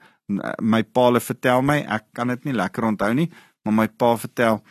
my 0.60 0.82
paale 0.82 1.20
vertel 1.20 1.62
my, 1.62 1.78
ek 1.88 2.04
kan 2.12 2.28
dit 2.28 2.44
nie 2.44 2.54
lekker 2.54 2.84
onthou 2.84 3.14
nie, 3.14 3.30
maar 3.64 3.74
my 3.74 3.88
pa 3.88 4.16
vertel 4.16 4.62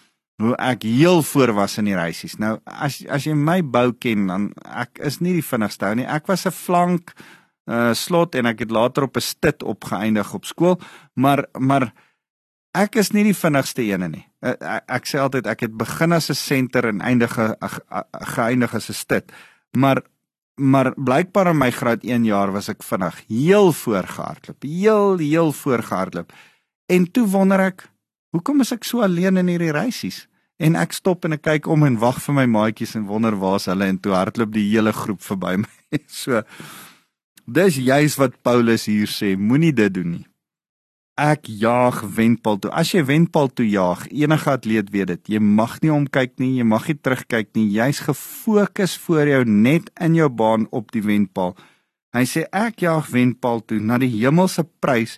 hoe 0.41 0.53
ek 0.61 0.85
heel 0.85 1.23
voor 1.25 1.53
was 1.57 1.77
in 1.81 1.89
die 1.89 1.97
reisies. 1.97 2.37
Nou 2.37 2.57
as 2.65 3.01
as 3.09 3.25
jy 3.25 3.33
my 3.33 3.61
bou 3.65 3.91
ken 3.93 4.27
dan 4.29 4.49
ek 4.65 5.01
is 5.09 5.19
nie 5.19 5.33
die 5.39 5.45
vinnigste 5.45 5.89
ou 5.89 5.95
nie. 5.97 6.05
Ek 6.05 6.27
was 6.27 6.45
'n 6.45 6.51
flank 6.51 7.13
uh 7.67 7.93
slot 7.93 8.35
en 8.35 8.45
ek 8.45 8.59
het 8.59 8.71
later 8.71 9.03
op 9.03 9.17
'n 9.17 9.21
stit 9.21 9.63
opgeëindig 9.63 10.33
op 10.33 10.45
skool, 10.45 10.79
maar 11.15 11.45
maar 11.57 11.93
ek 12.73 12.95
is 12.95 13.11
nie 13.11 13.23
die 13.23 13.33
vinnigste 13.35 13.81
ene 13.81 14.07
nie. 14.07 14.25
Uh, 14.41 14.53
ek, 14.61 14.83
ek 14.87 15.05
sê 15.07 15.19
altyd 15.19 15.47
ek 15.47 15.59
het 15.61 15.77
begin 15.77 16.13
as 16.13 16.29
'n 16.29 16.35
senter 16.35 16.85
en 16.85 17.01
eindige 17.01 17.57
geëindig 18.35 18.73
as 18.73 18.89
'n 18.89 18.93
stit. 18.93 19.31
Maar 19.73 20.01
maar 20.57 20.93
blykbaar 20.97 21.47
in 21.47 21.57
my 21.57 21.71
graad 21.71 22.03
1 22.03 22.25
jaar 22.25 22.51
was 22.51 22.69
ek 22.69 22.83
vinnig, 22.83 23.21
heel 23.27 23.71
voorgehardloop, 23.71 24.63
heel 24.63 25.17
heel 25.17 25.51
voorgehardloop. 25.53 26.33
En 26.85 27.11
toe 27.11 27.27
wonder 27.27 27.59
ek, 27.59 27.89
hoekom 28.35 28.63
is 28.65 28.73
ek 28.75 28.87
so 28.87 29.03
alleen 29.05 29.39
in 29.41 29.51
hierdie 29.51 29.73
reisies? 29.75 30.25
En 30.57 30.77
ek 30.79 30.95
stop 30.97 31.27
en 31.27 31.37
ek 31.37 31.43
kyk 31.45 31.67
om 31.69 31.85
en 31.85 31.99
wag 32.01 32.17
vir 32.23 32.35
my 32.39 32.45
maatjies 32.49 32.95
en 32.97 33.05
wonder 33.09 33.35
waar's 33.37 33.67
hulle 33.69 33.85
en 33.85 33.99
toe 34.01 34.15
hardloop 34.17 34.55
die 34.55 34.65
hele 34.71 34.93
groep 34.95 35.21
verby 35.21 35.59
my. 35.61 35.69
so 36.21 36.41
dis 37.45 37.77
juis 37.77 38.17
wat 38.19 38.41
Paulus 38.43 38.87
hier 38.89 39.11
sê, 39.11 39.35
moenie 39.37 39.75
dit 39.75 39.93
doen 39.93 40.17
nie. 40.17 40.25
Ek 41.17 41.47
jaag 41.49 42.03
wenpaal 42.13 42.59
toe. 42.61 42.71
As 42.77 42.91
jy 42.93 43.01
wenpaal 43.05 43.49
toe 43.49 43.65
jaag, 43.65 44.03
enige 44.13 44.51
atleet 44.53 44.91
weet 44.93 45.13
dit. 45.13 45.23
Jy 45.33 45.39
mag 45.41 45.79
nie 45.81 45.93
omkyk 45.93 46.35
nie, 46.41 46.51
jy 46.59 46.65
mag 46.69 46.85
nie 46.89 46.97
terugkyk 46.97 47.49
nie. 47.57 47.65
Jy's 47.73 48.03
gefokus 48.05 48.93
voor 49.01 49.31
jou 49.31 49.39
net 49.49 49.89
in 50.01 50.17
jou 50.17 50.29
baan 50.29 50.67
op 50.69 50.93
die 50.93 51.01
wenpaal. 51.05 51.55
Hy 52.13 52.23
sê 52.29 52.45
ek 52.53 52.85
jaag 52.85 53.09
wenpaal 53.13 53.63
toe 53.65 53.79
na 53.81 53.97
die 54.01 54.11
hemelse 54.13 54.65
prys 54.81 55.17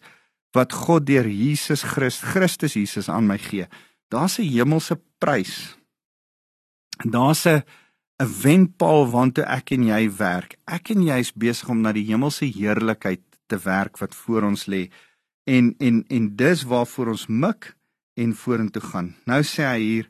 wat 0.55 0.73
God 0.73 1.05
deur 1.07 1.27
Jesus 1.27 1.83
Christus 1.83 2.29
Christus 2.31 2.73
Jesus 2.73 3.09
aan 3.09 3.27
my 3.27 3.37
gee. 3.37 3.67
Daar's 4.09 4.39
'n 4.39 4.49
hemelse 4.49 4.99
prys. 5.19 5.77
Daar's 7.05 7.45
'n 7.45 7.63
'n 8.19 8.31
wenpaal 8.43 9.09
waartoe 9.11 9.45
ek 9.45 9.71
en 9.71 9.83
jy 9.83 10.09
werk. 10.17 10.57
Ek 10.65 10.89
en 10.89 11.03
jy 11.03 11.19
is 11.19 11.33
besig 11.33 11.69
om 11.69 11.81
na 11.81 11.91
die 11.91 12.05
hemelse 12.05 12.45
heerlikheid 12.45 13.21
te 13.47 13.57
werk 13.57 13.97
wat 13.97 14.15
voor 14.15 14.43
ons 14.43 14.65
lê. 14.65 14.91
En 15.43 15.75
en 15.79 16.03
en 16.07 16.35
dis 16.35 16.63
waarvoor 16.63 17.07
ons 17.07 17.27
mik 17.27 17.75
en 18.13 18.35
vorentoe 18.35 18.81
gaan. 18.81 19.15
Nou 19.25 19.41
sê 19.43 19.63
hy 19.63 19.79
hier 19.79 20.09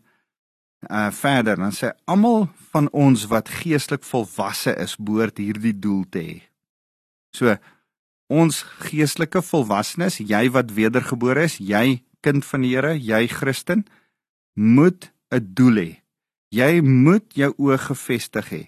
uh 0.89 1.12
verder, 1.12 1.58
dan 1.60 1.72
sê 1.75 1.91
almal 2.05 2.48
van 2.72 2.88
ons 2.96 3.25
wat 3.27 3.50
geestelik 3.50 4.03
volwasse 4.03 4.75
is, 4.79 4.96
behoort 4.96 5.38
hierdie 5.38 5.75
doel 5.75 6.05
te 6.10 6.19
hê. 6.19 6.38
So 7.36 7.58
ons 8.30 8.62
geestelike 8.86 9.42
volwassenes, 9.42 10.20
jy 10.22 10.50
wat 10.54 10.72
wedergebore 10.78 11.48
is, 11.50 11.58
jy 11.58 12.02
kind 12.22 12.46
van 12.46 12.62
die 12.66 12.76
Here, 12.76 12.94
jy 12.96 13.28
Christen, 13.28 13.86
moet 14.56 15.12
'n 15.32 15.54
doel 15.54 15.76
hê. 15.76 15.92
Jy 16.52 16.82
moet 16.82 17.26
jou 17.34 17.54
oë 17.58 17.78
gefestig 17.78 18.50
hê. 18.50 18.64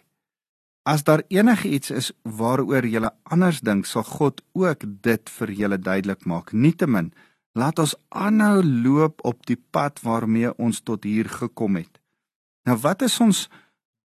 As 0.83 1.03
daar 1.03 1.23
enigiets 1.29 1.91
is 1.91 2.11
waaroor 2.23 2.85
jy 2.85 3.09
anders 3.23 3.61
dink, 3.61 3.85
sal 3.85 4.03
God 4.03 4.41
ook 4.53 4.81
dit 5.01 5.29
vir 5.29 5.49
julle 5.51 5.77
duidelik 5.77 6.25
maak. 6.25 6.53
Nietemin, 6.53 7.13
laat 7.53 7.79
ons 7.79 7.95
aanhou 8.09 8.63
loop 8.63 9.21
op 9.23 9.45
die 9.45 9.59
pad 9.71 9.99
waarmee 10.01 10.53
ons 10.57 10.81
tot 10.81 11.03
hier 11.03 11.29
gekom 11.29 11.75
het. 11.75 11.99
Nou 12.65 12.77
wat 12.77 13.01
is 13.01 13.19
ons 13.19 13.49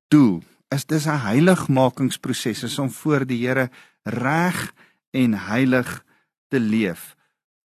doel? 0.08 0.42
Is 0.70 0.84
dis 0.84 1.06
'n 1.06 1.20
heiligmakingsproses, 1.28 2.62
is 2.62 2.78
om 2.78 2.90
voor 2.90 3.24
die 3.24 3.46
Here 3.46 3.70
reg 4.04 4.74
en 5.10 5.34
heilig 5.34 6.04
te 6.48 6.60
leef. 6.60 7.14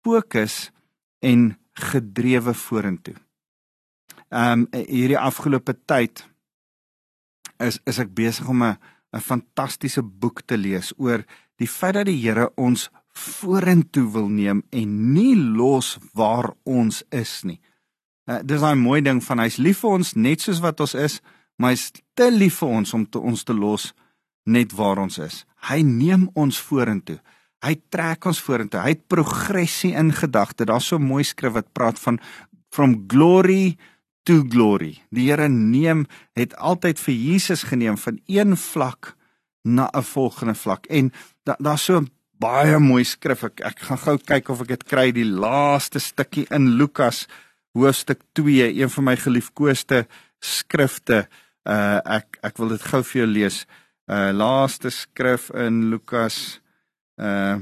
Fokus 0.04 0.72
en 1.20 1.58
gedrewe 1.74 2.54
vorentoe. 2.54 3.16
Ehm 4.32 4.66
um, 4.66 4.68
hierdie 4.72 5.20
afgelope 5.20 5.76
tyd 5.86 6.24
is 7.60 7.80
is 7.86 8.00
ek 8.00 8.14
besig 8.16 8.48
om 8.48 8.64
'n 8.64 8.78
'n 9.14 9.20
fantastiese 9.20 10.02
boek 10.02 10.42
te 10.48 10.58
lees 10.58 10.94
oor 10.98 11.26
die 11.60 11.68
feit 11.68 11.94
dat 11.94 12.06
die 12.06 12.22
Here 12.22 12.52
ons 12.56 12.90
vorentoe 13.14 14.08
wil 14.12 14.30
neem 14.30 14.64
en 14.70 15.14
nie 15.14 15.36
los 15.36 15.98
waar 16.14 16.54
ons 16.64 17.04
is 17.10 17.44
nie. 17.44 17.60
Uh, 18.26 18.40
dis 18.44 18.62
'n 18.62 18.78
mooi 18.78 19.02
ding 19.02 19.24
van 19.24 19.40
hy's 19.40 19.58
lief 19.58 19.80
vir 19.80 19.90
ons 19.90 20.14
net 20.16 20.42
soos 20.42 20.60
wat 20.60 20.80
ons 20.80 20.94
is, 20.94 21.22
maar 21.58 21.70
hy's 21.70 21.92
te 22.14 22.32
lief 22.32 22.60
vir 22.62 22.70
ons 22.70 22.94
om 22.94 23.06
te 23.06 23.20
ons 23.20 23.44
te 23.44 23.54
los 23.54 23.94
net 24.52 24.76
waar 24.78 25.02
ons 25.02 25.20
is. 25.22 25.44
Hy 25.70 25.82
neem 25.86 26.30
ons 26.40 26.58
vorentoe. 26.60 27.20
Hy 27.62 27.76
trek 27.94 28.26
ons 28.26 28.42
vorentoe. 28.42 28.82
Hy 28.82 28.96
het 28.96 29.08
progressie 29.12 29.94
in 29.98 30.10
gedagte. 30.18 30.66
Daar's 30.66 30.88
so 30.90 30.98
'n 30.98 31.06
mooi 31.06 31.24
skrif 31.24 31.54
wat 31.54 31.74
praat 31.74 32.00
van 32.00 32.20
from 32.70 33.06
glory 33.08 33.78
to 34.24 34.44
glory. 34.50 35.02
Die 35.12 35.30
Here 35.30 35.48
neem 35.50 36.08
het 36.34 36.56
altyd 36.56 37.00
vir 37.00 37.14
Jesus 37.14 37.64
geneem 37.64 37.98
van 37.98 38.20
een 38.26 38.58
vlak 38.58 39.16
na 39.64 39.90
'n 39.94 40.04
volgende 40.04 40.56
vlak. 40.56 40.86
En 40.86 41.12
daar's 41.44 41.60
da 41.60 41.76
so 41.76 41.98
'n 42.00 42.10
baie 42.40 42.80
mooi 42.80 43.04
skrif. 43.04 43.44
Ek 43.44 43.60
ek 43.60 43.80
gaan 43.80 43.98
gou 43.98 44.18
kyk 44.18 44.50
of 44.50 44.62
ek 44.62 44.68
dit 44.68 44.84
kry 44.84 45.12
die 45.12 45.26
laaste 45.26 46.00
stukkie 46.00 46.46
in 46.50 46.78
Lukas 46.78 47.28
hoofstuk 47.74 48.22
2, 48.34 48.82
een 48.82 48.90
van 48.90 49.04
my 49.04 49.16
geliefkoeste 49.16 50.08
skrifte. 50.40 51.28
Uh 51.64 52.00
ek 52.06 52.38
ek 52.42 52.58
wil 52.58 52.68
dit 52.68 52.82
gou 52.82 53.04
vir 53.04 53.22
jou 53.22 53.32
lees. 53.32 53.66
Uh 53.66 53.82
laaste 54.12 54.90
skrif 54.92 55.50
in 55.56 55.90
Lukas 55.90 56.60
uh 57.16 57.60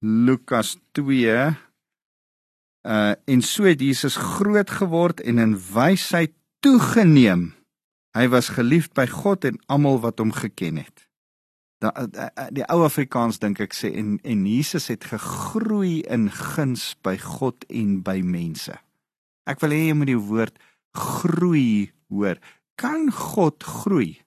Lukas 0.00 0.76
2 0.92 1.56
uh 2.84 3.14
en 3.24 3.42
so 3.42 3.64
het 3.64 3.80
Jesus 3.80 4.16
groot 4.16 4.70
geword 4.70 5.20
en 5.20 5.38
in 5.38 5.56
wysheid 5.72 6.32
toegeneem. 6.60 7.52
Hy 8.16 8.26
was 8.28 8.48
geliefd 8.56 8.92
by 8.96 9.06
God 9.06 9.44
en 9.44 9.60
almal 9.66 10.00
wat 10.00 10.18
hom 10.18 10.32
geken 10.32 10.80
het. 10.82 11.06
Da, 11.80 11.92
die 12.52 12.64
ou 12.68 12.82
Afrikaans 12.84 13.38
dink 13.40 13.60
ek 13.64 13.72
sê 13.76 13.92
en 13.96 14.18
en 14.24 14.44
Jesus 14.48 14.90
het 14.92 15.06
gegroei 15.08 16.02
in 16.04 16.28
guns 16.28 16.92
by 17.00 17.16
God 17.16 17.64
en 17.68 18.00
by 18.04 18.18
mense. 18.20 18.74
Ek 19.48 19.62
wil 19.64 19.72
hê 19.72 19.86
jy 19.88 19.96
moet 19.96 20.12
die 20.12 20.20
woord 20.20 20.58
groei 20.96 21.92
hoor. 22.12 22.36
Kan 22.76 23.08
God 23.14 23.64
groei? 23.64 24.18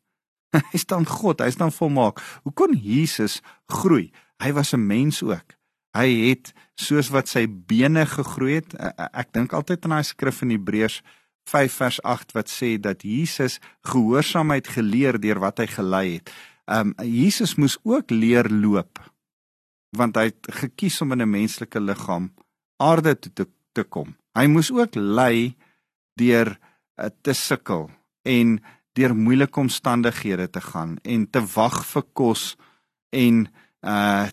Hy 0.71 0.77
staan 0.77 1.05
God, 1.09 1.41
hy 1.41 1.49
staan 1.49 1.73
volmaak. 1.73 2.21
Hoe 2.45 2.53
kon 2.53 2.75
Jesus 2.77 3.41
groei? 3.65 4.11
Hy 4.43 4.51
was 4.53 4.73
'n 4.73 4.85
mens 4.85 5.23
ook. 5.23 5.57
Hy 5.97 6.29
het 6.29 6.53
soos 6.75 7.09
wat 7.09 7.27
sy 7.29 7.45
bene 7.47 8.05
gegroei 8.05 8.61
het. 8.61 8.73
Ek 9.13 9.33
dink 9.33 9.53
altyd 9.53 9.85
aan 9.85 9.97
daai 9.97 10.03
skrif 10.03 10.41
in 10.41 10.49
Hebreërs 10.49 11.01
5 11.49 11.73
vers 11.73 11.99
8 12.01 12.31
wat 12.33 12.49
sê 12.49 12.77
dat 12.81 13.03
Jesus 13.03 13.59
gehoorsaamheid 13.85 14.67
geleer 14.67 15.19
deur 15.19 15.39
wat 15.39 15.59
hy 15.59 15.67
gelei 15.67 16.07
het. 16.17 16.31
Um 16.65 16.93
Jesus 16.97 17.55
moes 17.55 17.77
ook 17.83 18.09
leer 18.11 18.49
loop 18.49 18.99
want 19.93 20.17
hy 20.17 20.31
het 20.31 20.47
gekies 20.49 21.01
om 21.01 21.11
in 21.13 21.21
'n 21.21 21.29
menslike 21.29 21.79
liggaam 21.79 22.31
aarde 22.81 23.19
toe 23.19 23.33
te, 23.33 23.45
te 23.73 23.83
kom. 23.83 24.15
Hy 24.33 24.47
moes 24.47 24.71
ook 24.71 24.95
ly 24.95 25.55
deur 26.17 26.57
uh, 26.97 27.09
te 27.21 27.33
sukkel 27.33 27.89
en 28.25 28.57
deur 28.93 29.15
moeilike 29.15 29.59
omstandighede 29.59 30.49
te 30.49 30.61
gaan 30.61 30.97
en 31.01 31.29
te 31.29 31.41
wag 31.55 31.81
vir 31.85 32.05
kos 32.13 32.53
en 33.09 33.47
uh 33.81 34.27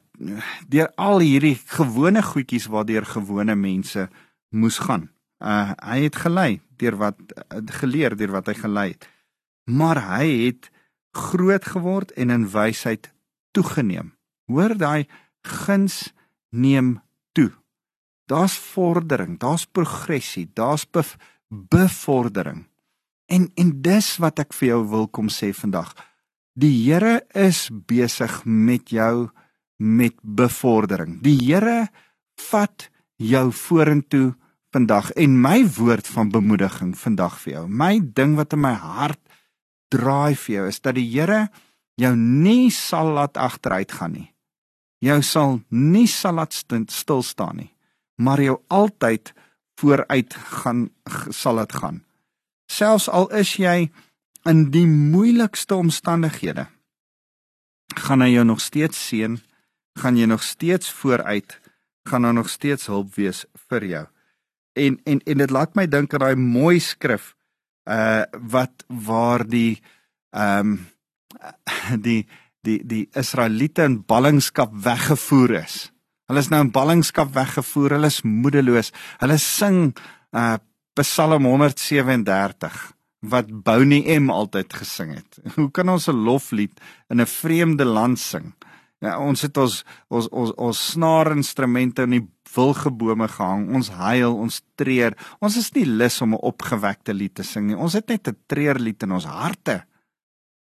deur 0.68 0.90
al 1.00 1.22
hierdie 1.24 1.56
gewone 1.78 2.20
goedjies 2.22 2.66
waardeur 2.68 3.06
gewone 3.08 3.54
mense 3.56 4.08
moes 4.52 4.78
gaan. 4.78 5.08
Uh 5.40 5.72
hy 5.80 6.02
het 6.04 6.16
gelei 6.16 6.60
deur 6.76 6.96
wat 7.00 7.16
uh, 7.32 7.62
geleer 7.80 8.16
deur 8.16 8.34
wat 8.36 8.52
hy 8.52 8.54
gelei 8.54 8.88
het. 8.92 9.08
Maar 9.64 10.02
hy 10.18 10.28
het 10.46 10.70
groot 11.16 11.64
geword 11.64 12.12
en 12.12 12.30
in 12.30 12.46
wysheid 12.52 13.10
toegeneem. 13.50 14.12
Hoor 14.46 14.76
daai 14.76 15.08
guns 15.42 16.12
neem 16.50 17.00
toe. 17.32 17.50
Daar's 18.26 18.54
vordering, 18.54 19.38
daar's 19.38 19.66
progressie, 19.66 20.50
daar's 20.54 20.86
bevordering. 21.48 22.69
En 23.30 23.46
en 23.54 23.70
dis 23.82 24.08
wat 24.18 24.42
ek 24.42 24.54
vir 24.58 24.72
jou 24.72 24.80
wil 24.90 25.06
kom 25.08 25.30
sê 25.30 25.52
vandag. 25.54 25.92
Die 26.58 26.72
Here 26.82 27.20
is 27.34 27.68
besig 27.70 28.40
met 28.44 28.90
jou 28.90 29.30
met 29.78 30.16
bevordering. 30.22 31.20
Die 31.22 31.38
Here 31.38 31.88
vat 32.50 32.88
jou 33.20 33.50
vorentoe 33.54 34.34
vandag 34.74 35.12
en 35.18 35.38
my 35.40 35.62
woord 35.78 36.10
van 36.10 36.30
bemoediging 36.34 36.94
vandag 36.98 37.38
vir 37.42 37.52
jou. 37.54 37.64
My 37.68 38.00
ding 38.02 38.36
wat 38.38 38.54
in 38.56 38.64
my 38.64 38.74
hart 38.74 39.20
draai 39.90 40.34
vir 40.34 40.54
jou 40.54 40.66
is 40.70 40.82
dat 40.82 40.98
die 40.98 41.06
Here 41.06 41.48
jou 42.00 42.12
nie 42.16 42.70
sal 42.74 43.14
laat 43.14 43.38
agteruit 43.38 43.92
gaan 43.92 44.14
nie. 44.18 44.28
Jou 45.00 45.20
sal 45.24 45.60
nie 45.70 46.08
sal 46.10 46.36
laat 46.36 46.52
stil 46.52 47.22
staan 47.24 47.62
nie, 47.62 47.70
maar 48.20 48.40
jou 48.42 48.58
altyd 48.68 49.32
vooruit 49.80 50.34
gaan 50.60 50.90
sal 51.32 51.62
dit 51.62 51.72
gaan. 51.72 52.02
Selfs 52.70 53.08
al 53.10 53.26
is 53.34 53.56
jy 53.58 53.90
in 54.48 54.68
die 54.70 54.86
moeilikste 54.86 55.74
omstandighede, 55.76 56.68
gaan 57.98 58.22
hy 58.22 58.30
jou 58.36 58.44
nog 58.46 58.62
steeds 58.62 59.00
seën, 59.08 59.40
gaan 59.98 60.16
jy 60.16 60.28
nog 60.30 60.44
steeds 60.46 60.92
vooruit, 60.94 61.58
gaan 62.08 62.22
daar 62.22 62.36
nog 62.38 62.48
steeds 62.48 62.86
hulp 62.86 63.14
wees 63.18 63.44
vir 63.68 63.86
jou. 63.90 64.04
En 64.78 65.00
en 65.04 65.20
en 65.26 65.42
dit 65.42 65.50
laat 65.50 65.74
my 65.74 65.86
dink 65.90 66.14
aan 66.14 66.24
daai 66.24 66.38
mooi 66.38 66.78
skrif 66.80 67.34
uh 67.90 68.22
wat 68.52 68.84
waar 68.86 69.44
die 69.46 69.80
ehm 70.30 70.78
um, 70.78 70.78
die 72.06 72.22
die 72.62 72.80
die 72.86 73.08
Israeliete 73.16 73.84
in 73.88 74.02
ballingskap 74.04 74.72
weggevoer 74.84 75.58
is. 75.64 75.90
Hulle 76.30 76.38
is 76.44 76.50
nou 76.52 76.60
in 76.62 76.70
ballingskap 76.70 77.32
weggevoer. 77.34 77.96
Hulle 77.96 78.10
is 78.12 78.22
moedeloos. 78.22 78.92
Hulle 79.18 79.38
sing 79.42 79.96
uh 80.30 80.58
Psalm 80.94 81.44
137 81.44 82.92
wat 83.20 83.50
Bouni 83.64 84.00
M 84.18 84.30
altyd 84.30 84.72
gesing 84.72 85.14
het. 85.14 85.38
Hoe 85.56 85.70
kan 85.70 85.88
ons 85.88 86.08
'n 86.08 86.24
loflied 86.24 86.80
in 87.08 87.20
'n 87.20 87.26
vreemde 87.26 87.84
land 87.84 88.18
sing? 88.18 88.54
Ja, 89.00 89.18
ons 89.18 89.42
het 89.42 89.56
ons 89.56 89.84
ons 90.08 90.28
ons 90.28 90.52
ons 90.56 90.90
snaarinstrumente 90.90 92.02
in 92.02 92.10
die 92.10 92.28
wilgebome 92.54 93.28
gehang. 93.28 93.74
Ons 93.74 93.88
huil, 93.88 94.34
ons 94.36 94.62
treur. 94.74 95.16
Ons 95.40 95.56
is 95.56 95.72
nie 95.72 95.86
lus 95.86 96.20
om 96.20 96.34
'n 96.34 96.42
opgewekte 96.42 97.14
lied 97.14 97.34
te 97.34 97.42
sing 97.42 97.66
nie. 97.66 97.76
Ons 97.76 97.92
het 97.92 98.08
net 98.08 98.28
'n 98.28 98.36
treurlied 98.46 99.02
in 99.02 99.12
ons 99.12 99.24
harte. 99.24 99.84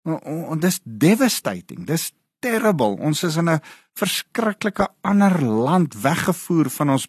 En 0.05 0.59
dis 0.59 0.81
devastating. 0.85 1.87
Dis 1.87 2.13
terrible. 2.39 2.97
Ons 2.99 3.23
is 3.23 3.37
in 3.37 3.51
'n 3.51 3.61
verskriklike 3.95 4.89
ander 5.01 5.43
land 5.43 5.95
weggevoer 5.95 6.71
van 6.71 6.91
ons 6.91 7.07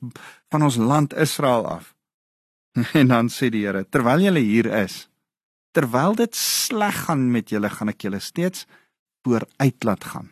van 0.50 0.64
ons 0.64 0.76
land 0.76 1.14
Israel 1.14 1.68
af. 1.68 1.96
En 3.00 3.08
dan 3.08 3.30
sê 3.30 3.50
die 3.52 3.66
Here, 3.66 3.84
terwyl 3.90 4.24
julle 4.24 4.44
hier 4.44 4.70
is, 4.84 5.08
terwyl 5.76 6.16
dit 6.20 6.36
sleg 6.36 7.06
gaan 7.08 7.30
met 7.32 7.52
julle, 7.52 7.70
gaan 7.72 7.92
ek 7.92 8.08
julle 8.08 8.22
steeds 8.24 8.68
vooruit 9.26 9.88
laat 9.88 10.08
gaan. 10.14 10.32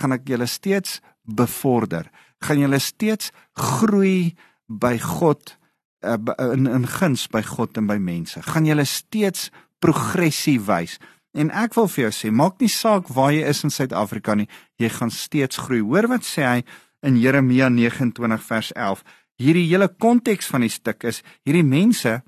Gaan 0.00 0.16
ek 0.16 0.28
julle 0.28 0.48
steeds 0.50 1.00
bevorder. 1.22 2.10
Gaan 2.44 2.60
julle 2.60 2.80
steeds 2.82 3.30
groei 3.56 4.34
by 4.66 4.96
God 5.00 5.56
uh, 6.04 6.18
in 6.52 6.66
in 6.68 6.86
guns 6.88 7.28
by 7.30 7.42
God 7.46 7.78
en 7.80 7.88
by 7.88 7.98
mense. 8.00 8.40
Gaan 8.42 8.68
julle 8.68 8.84
steeds 8.88 9.50
progressie 9.84 10.58
wys. 10.60 10.98
En 11.34 11.50
ek 11.50 11.74
wil 11.78 11.88
vir 11.90 12.06
jou 12.06 12.12
sê, 12.14 12.30
maak 12.30 12.60
nie 12.62 12.70
saak 12.70 13.08
waar 13.14 13.32
jy 13.34 13.42
is 13.48 13.64
in 13.66 13.72
Suid-Afrika 13.74 14.36
nie, 14.38 14.46
jy 14.78 14.90
gaan 14.92 15.10
steeds 15.10 15.58
groei. 15.64 15.82
Hoor 15.82 16.08
wat 16.12 16.26
sê 16.26 16.44
hy 16.46 16.60
in 17.04 17.18
Jeremia 17.20 17.68
29 17.72 18.38
vers 18.48 18.70
11. 18.72 19.02
Hierdie 19.40 19.66
hele 19.68 19.88
konteks 19.88 20.50
van 20.52 20.62
die 20.66 20.72
stuk 20.72 21.04
is 21.08 21.22
hierdie 21.46 21.66
mense 21.66 22.20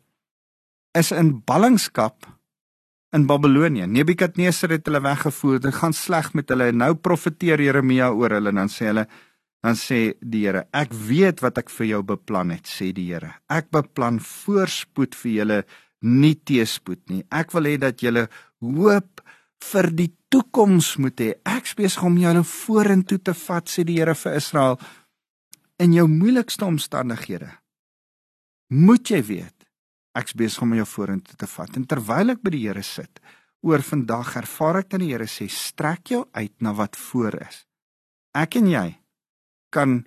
is 0.97 1.13
in 1.13 1.37
ballingskap 1.47 2.27
in 3.15 3.27
Babelonie. 3.29 3.87
Nebukadneser 3.87 4.75
het 4.75 4.89
hulle 4.89 5.01
weggevoer. 5.05 5.61
Dit 5.63 5.77
gaan 5.79 5.95
sleg 5.97 6.33
met 6.35 6.51
hulle. 6.53 6.73
Nou 6.75 6.95
profeteer 6.99 7.63
Jeremia 7.63 8.11
oor 8.13 8.37
hulle 8.37 8.53
en 8.53 8.65
dan 8.65 8.73
sê 8.73 8.91
hulle 8.91 9.07
dan 9.67 9.75
sê 9.79 10.01
die 10.21 10.45
Here, 10.47 10.67
ek 10.77 10.93
weet 10.95 11.43
wat 11.43 11.59
ek 11.59 11.73
vir 11.75 11.89
jou 11.89 12.03
beplan 12.07 12.53
het, 12.55 12.69
sê 12.71 12.93
die 12.95 13.09
Here. 13.11 13.33
Ek 13.51 13.73
beplan 13.75 14.21
voorspoed 14.23 15.17
vir 15.19 15.33
julle, 15.33 15.57
nie 16.07 16.37
teëspoed 16.39 17.03
nie. 17.11 17.25
Ek 17.35 17.55
wil 17.57 17.67
hê 17.73 17.75
dat 17.83 18.05
julle 18.05 18.29
hoop 18.63 19.25
vir 19.73 19.91
die 19.97 20.11
toekoms 20.31 20.93
moet 21.03 21.23
hê. 21.23 21.33
Ek 21.49 21.73
besig 21.79 22.05
om 22.07 22.15
nou 22.21 22.45
vorentoe 22.47 23.19
te 23.19 23.35
vat, 23.35 23.67
sê 23.67 23.83
die 23.89 23.99
Here 23.99 24.15
vir 24.15 24.39
Israel 24.39 24.79
in 25.83 25.93
jou 25.93 26.07
moeilikste 26.09 26.65
omstandighede. 26.65 27.51
Moet 28.73 29.13
jy 29.13 29.21
weet, 29.29 29.67
ek's 30.17 30.35
besig 30.35 30.65
om 30.65 30.75
jou 30.75 30.87
vorentoe 30.89 31.37
te 31.39 31.49
vat. 31.51 31.77
En 31.77 31.85
terwyl 31.87 32.35
ek 32.35 32.43
by 32.43 32.55
die 32.55 32.65
Here 32.65 32.83
sit, 32.83 33.21
oor 33.67 33.83
vandag 33.85 34.35
ervaar 34.41 34.81
ek 34.83 34.91
dat 34.95 35.03
die 35.05 35.13
Here 35.13 35.29
sê, 35.31 35.49
strek 35.53 36.13
jou 36.15 36.25
uit 36.33 36.55
na 36.65 36.73
wat 36.77 36.97
voor 36.97 37.39
is. 37.45 37.65
Ek 38.37 38.57
en 38.61 38.71
jy 38.71 38.89
kan 39.75 40.01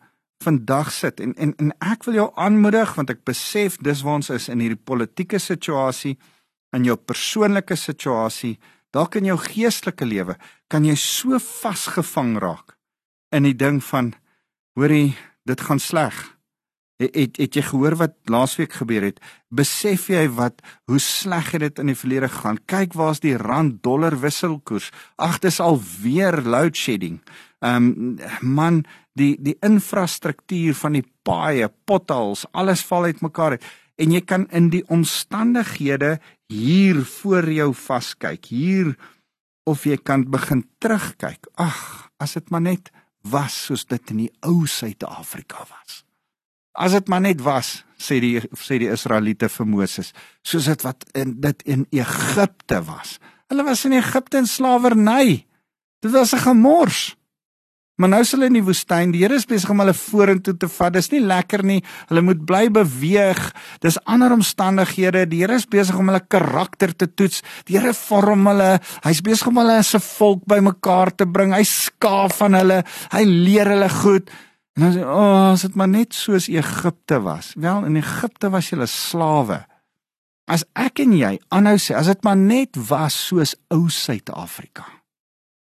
vandag 0.44 0.92
sit 0.96 1.20
en 1.20 1.34
en 1.36 1.54
en 1.60 1.72
ek 1.84 2.06
wil 2.08 2.16
jou 2.16 2.28
aanmoedig 2.40 2.94
want 2.96 3.10
ek 3.12 3.26
besef 3.28 3.78
dis 3.84 4.04
waar 4.06 4.22
ons 4.22 4.30
is 4.32 4.48
in 4.50 4.62
hierdie 4.64 4.80
politieke 4.80 5.40
situasie 5.40 6.16
in 6.76 6.86
jou 6.86 6.96
persoonlike 6.96 7.76
situasie, 7.76 8.58
dalk 8.94 9.18
in 9.20 9.30
jou 9.30 9.38
geestelike 9.42 10.06
lewe, 10.06 10.36
kan 10.70 10.86
jy 10.86 10.96
so 10.98 11.40
vasgevang 11.42 12.38
raak 12.42 12.76
in 13.36 13.46
die 13.46 13.58
ding 13.58 13.80
van 13.90 14.14
hoorie, 14.78 15.16
dit 15.50 15.66
gaan 15.68 15.82
sleg. 15.82 16.16
Het, 17.00 17.16
het 17.16 17.38
het 17.40 17.56
jy 17.56 17.64
gehoor 17.70 17.96
wat 18.00 18.16
laasweek 18.32 18.74
gebeur 18.82 19.06
het? 19.08 19.20
Besef 19.50 20.10
jy 20.12 20.26
wat 20.36 20.60
hoe 20.92 21.00
sleg 21.00 21.54
dit 21.64 21.80
in 21.80 21.92
die 21.92 21.98
verlede 21.98 22.30
gaan? 22.30 22.60
Kyk 22.68 22.96
waar's 23.00 23.24
die 23.24 23.38
rand 23.40 23.80
dollar 23.84 24.18
wisselkoers. 24.20 24.92
Ag, 25.16 25.40
dis 25.40 25.62
al 25.64 25.80
weer 26.02 26.42
load 26.44 26.76
shedding. 26.76 27.22
Ehm 27.64 27.92
um, 27.92 28.18
man, 28.42 28.84
die 29.16 29.36
die 29.40 29.58
infrastruktuur 29.66 30.76
van 30.76 31.00
die 31.00 31.06
paaie, 31.24 31.72
potholes, 31.86 32.46
alles 32.52 32.84
val 32.88 33.10
uitmekaar 33.12 33.58
uit 33.58 33.70
en 34.00 34.16
jy 34.16 34.22
kan 34.24 34.48
in 34.56 34.70
die 34.72 34.84
omstandighede 34.92 36.18
hier 36.52 37.02
voor 37.20 37.50
jou 37.52 37.72
vaskyk 37.76 38.48
hier 38.52 38.94
of 39.70 39.84
jy 39.86 40.00
kan 40.00 40.26
begin 40.32 40.64
terugkyk 40.82 41.50
ag 41.60 42.10
as 42.24 42.38
dit 42.38 42.50
maar 42.54 42.64
net 42.64 42.92
was 43.22 43.66
soos 43.66 43.86
dit 43.86 44.12
in 44.12 44.26
die 44.26 44.32
ou 44.46 44.68
Suid-Afrika 44.68 45.66
was. 45.70 46.04
As 46.80 46.96
dit 46.96 47.08
maar 47.08 47.22
net 47.22 47.42
was 47.44 47.84
sê 48.00 48.20
die 48.24 48.40
sê 48.56 48.80
die 48.80 48.92
Israeliete 48.92 49.50
vir 49.52 49.68
Moses 49.68 50.14
soos 50.42 50.70
dit 50.72 50.84
wat 50.88 51.04
in 51.14 51.36
dit 51.42 51.64
in 51.68 51.86
Egipte 51.92 52.84
was. 52.88 53.18
Hulle 53.52 53.66
was 53.68 53.86
in 53.86 53.98
Egipte 53.98 54.38
in 54.38 54.48
slawerny. 54.48 55.46
Dit 56.00 56.12
was 56.12 56.34
'n 56.34 56.46
gemors 56.46 57.19
Maar 58.00 58.14
nou 58.14 58.20
is 58.24 58.32
hulle 58.32 58.48
in 58.48 58.56
die 58.56 58.64
woestyn. 58.64 59.12
Die 59.12 59.26
Here 59.26 59.36
is 59.36 59.48
besig 59.48 59.74
om 59.74 59.82
hulle 59.84 59.94
vorentoe 59.98 60.54
te 60.56 60.70
vat. 60.72 60.94
Dis 60.96 61.12
nie 61.12 61.20
lekker 61.20 61.66
nie. 61.68 61.82
Hulle 62.08 62.24
moet 62.24 62.46
bly 62.48 62.70
beweeg. 62.72 63.42
Dis 63.84 64.00
ander 64.08 64.32
omstandighede. 64.32 65.26
Die 65.28 65.42
Here 65.44 65.58
is 65.60 65.68
besig 65.68 65.98
om 66.00 66.08
hulle 66.08 66.24
karakter 66.24 66.94
te 66.96 67.10
toets. 67.12 67.44
Die 67.68 67.76
Here 67.76 67.92
vorm 67.98 68.48
hulle. 68.48 68.78
Hy's 69.04 69.20
besig 69.26 69.52
om 69.52 69.60
hulle 69.60 69.82
as 69.84 69.96
'n 69.96 70.00
volk 70.00 70.46
bymekaar 70.48 71.12
te 71.16 71.26
bring. 71.28 71.52
Hy 71.54 71.64
skaaf 71.64 72.38
van 72.38 72.54
hulle. 72.54 72.84
Hy 73.12 73.24
leer 73.26 73.68
hulle 73.68 73.90
goed. 73.90 74.30
En 74.76 74.84
dan 74.84 74.94
sê, 74.94 75.04
"O, 75.04 75.20
oh, 75.20 75.52
as 75.52 75.62
dit 75.62 75.76
maar 75.76 75.88
net 75.88 76.14
soos 76.14 76.48
Egipte 76.48 77.22
was." 77.22 77.54
Wel, 77.58 77.86
in 77.86 77.96
Egipte 77.96 78.50
was 78.50 78.70
hulle 78.70 78.88
slawe. 78.88 79.66
As 80.48 80.64
ek 80.74 81.00
en 81.00 81.12
jy 81.14 81.40
aanhou 81.50 81.76
sê, 81.78 81.96
as 81.96 82.08
dit 82.08 82.24
maar 82.24 82.38
net 82.38 82.78
was 82.90 83.28
soos 83.28 83.56
ou 83.70 83.90
Suid-Afrika. 83.90 84.99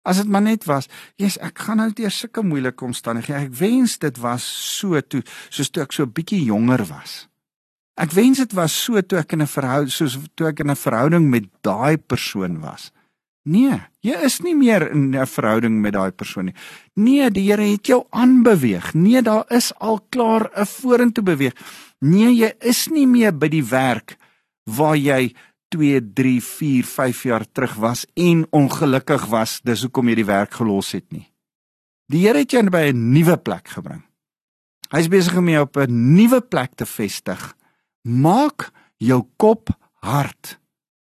As 0.07 0.21
dit 0.23 0.29
maar 0.31 0.45
net 0.45 0.64
was, 0.71 0.87
jy's 1.19 1.38
ek 1.42 1.64
gaan 1.66 1.81
nou 1.83 1.88
deur 1.90 2.12
sulke 2.14 2.45
moeilike 2.47 2.85
omstandighede. 2.87 3.49
Ek 3.49 3.57
wens 3.59 3.97
dit 3.99 4.21
was 4.23 4.45
so 4.47 5.01
toe 5.03 5.25
soos 5.51 5.73
toe 5.73 5.83
ek 5.83 5.92
so 5.92 6.05
'n 6.05 6.14
bietjie 6.14 6.45
jonger 6.47 6.87
was. 6.87 7.27
Ek 7.97 8.12
wens 8.12 8.38
dit 8.38 8.53
was 8.53 8.73
so 8.73 9.01
toe 9.03 9.19
ek 9.19 9.33
in 9.33 9.42
'n 9.42 9.51
verhouding 9.51 9.90
soos 9.90 10.19
toe 10.37 10.49
ek 10.49 10.61
in 10.61 10.71
'n 10.71 10.77
verhouding 10.77 11.31
met 11.31 11.45
daai 11.62 11.97
persoon 11.97 12.61
was. 12.61 12.92
Nee, 13.47 13.79
jy 14.03 14.16
is 14.27 14.40
nie 14.42 14.55
meer 14.55 14.90
in 14.90 15.14
'n 15.14 15.27
verhouding 15.27 15.81
met 15.81 15.92
daai 15.92 16.11
persoon 16.11 16.45
nie. 16.47 16.55
Nee, 16.95 17.31
die 17.31 17.51
Here 17.51 17.62
het 17.62 17.87
jou 17.87 18.07
aanbeweeg. 18.11 18.95
Nee, 18.95 19.23
daar 19.23 19.45
is 19.49 19.73
al 19.79 20.01
klaar 20.11 20.51
'n 20.55 20.66
vorentoe 20.66 21.25
beweeg. 21.25 21.55
Nee, 22.01 22.35
jy 22.35 22.53
is 22.61 22.88
nie 22.88 23.07
meer 23.07 23.33
by 23.33 23.49
die 23.49 23.64
werk 23.64 24.16
waar 24.64 24.97
jy 24.97 25.35
2, 25.68 26.00
3, 26.14 26.42
4, 26.42 26.85
5 26.85 27.22
jaar 27.22 27.44
terug 27.52 27.74
was 27.74 28.07
en 28.14 28.46
ongelukkig 28.50 29.26
was, 29.26 29.61
dis 29.62 29.83
hoekom 29.83 30.09
jy 30.09 30.14
die 30.14 30.29
werk 30.29 30.55
gelos 30.55 30.92
het 30.92 31.07
nie. 31.12 31.26
Die 32.07 32.22
Here 32.22 32.38
het 32.38 32.52
jou 32.55 32.62
by 32.70 32.92
'n 32.92 33.12
nuwe 33.12 33.37
plek 33.37 33.68
gebring. 33.68 34.02
Hy's 34.90 35.09
besig 35.09 35.37
om 35.37 35.48
jou 35.48 35.62
op 35.62 35.76
'n 35.76 36.14
nuwe 36.14 36.40
plek 36.40 36.74
te 36.74 36.87
vestig. 36.87 37.57
Maak 38.02 38.70
jou 38.98 39.26
kop 39.37 39.68
hard 39.94 40.59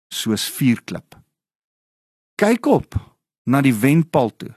soos 0.08 0.50
vuurklip. 0.50 1.14
Kyk 2.36 2.66
op 2.66 2.94
na 3.46 3.62
die 3.62 3.74
wenpaal 3.74 4.36
toe. 4.36 4.54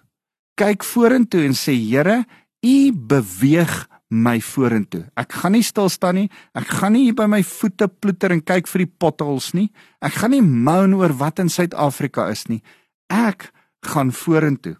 Kyk 0.55 0.83
vorentoe 0.83 1.45
en 1.45 1.53
sê 1.53 1.73
Here, 1.73 2.25
U 2.65 2.91
beweeg 2.91 3.87
my 4.09 4.39
vorentoe. 4.41 5.05
Ek 5.19 5.33
gaan 5.41 5.53
nie 5.53 5.65
stil 5.65 5.89
staan 5.93 6.17
nie. 6.17 6.29
Ek 6.57 6.67
gaan 6.79 6.95
nie 6.97 7.05
hier 7.07 7.17
by 7.17 7.27
my 7.29 7.41
voete 7.45 7.87
ploeter 7.87 8.33
en 8.33 8.41
kyk 8.41 8.69
vir 8.71 8.85
die 8.85 8.91
potholes 9.01 9.51
nie. 9.53 9.69
Ek 10.01 10.17
gaan 10.17 10.33
nie 10.33 10.43
moan 10.43 10.95
oor 10.97 11.13
wat 11.19 11.41
in 11.43 11.51
Suid-Afrika 11.53 12.27
is 12.33 12.47
nie. 12.49 12.61
Ek 13.09 13.51
gaan 13.85 14.11
vorentoe. 14.11 14.75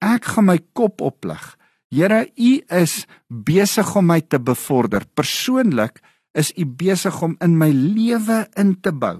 Ek 0.00 0.24
gaan 0.32 0.48
my 0.48 0.58
kop 0.72 1.04
oplig. 1.04 1.42
Here, 1.90 2.24
U 2.24 2.52
is 2.80 3.04
besig 3.28 3.88
om 3.98 4.06
my 4.06 4.20
te 4.22 4.38
bevorder. 4.38 5.04
Persoonlik 5.14 6.00
is 6.38 6.52
U 6.56 6.64
besig 6.64 7.16
om 7.22 7.36
in 7.42 7.58
my 7.58 7.68
lewe 7.74 8.44
in 8.56 8.76
te 8.80 8.92
bou. 8.94 9.18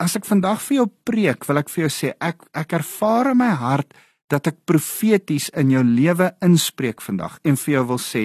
As 0.00 0.16
ek 0.16 0.26
vandag 0.28 0.60
vir 0.66 0.82
jou 0.82 0.88
preek, 1.06 1.44
wil 1.48 1.60
ek 1.60 1.70
vir 1.72 1.86
jou 1.86 1.92
sê 1.92 2.12
ek 2.20 2.44
ek 2.56 2.78
ervaar 2.80 3.32
in 3.32 3.40
my 3.40 3.52
hart 3.60 3.92
dat 4.32 4.48
ek 4.48 4.62
profeties 4.68 5.50
in 5.58 5.72
jou 5.74 5.82
lewe 5.84 6.30
inspreek 6.44 7.04
vandag 7.04 7.38
en 7.44 7.58
vir 7.60 7.76
jou 7.76 7.86
wil 7.92 8.00
sê 8.00 8.24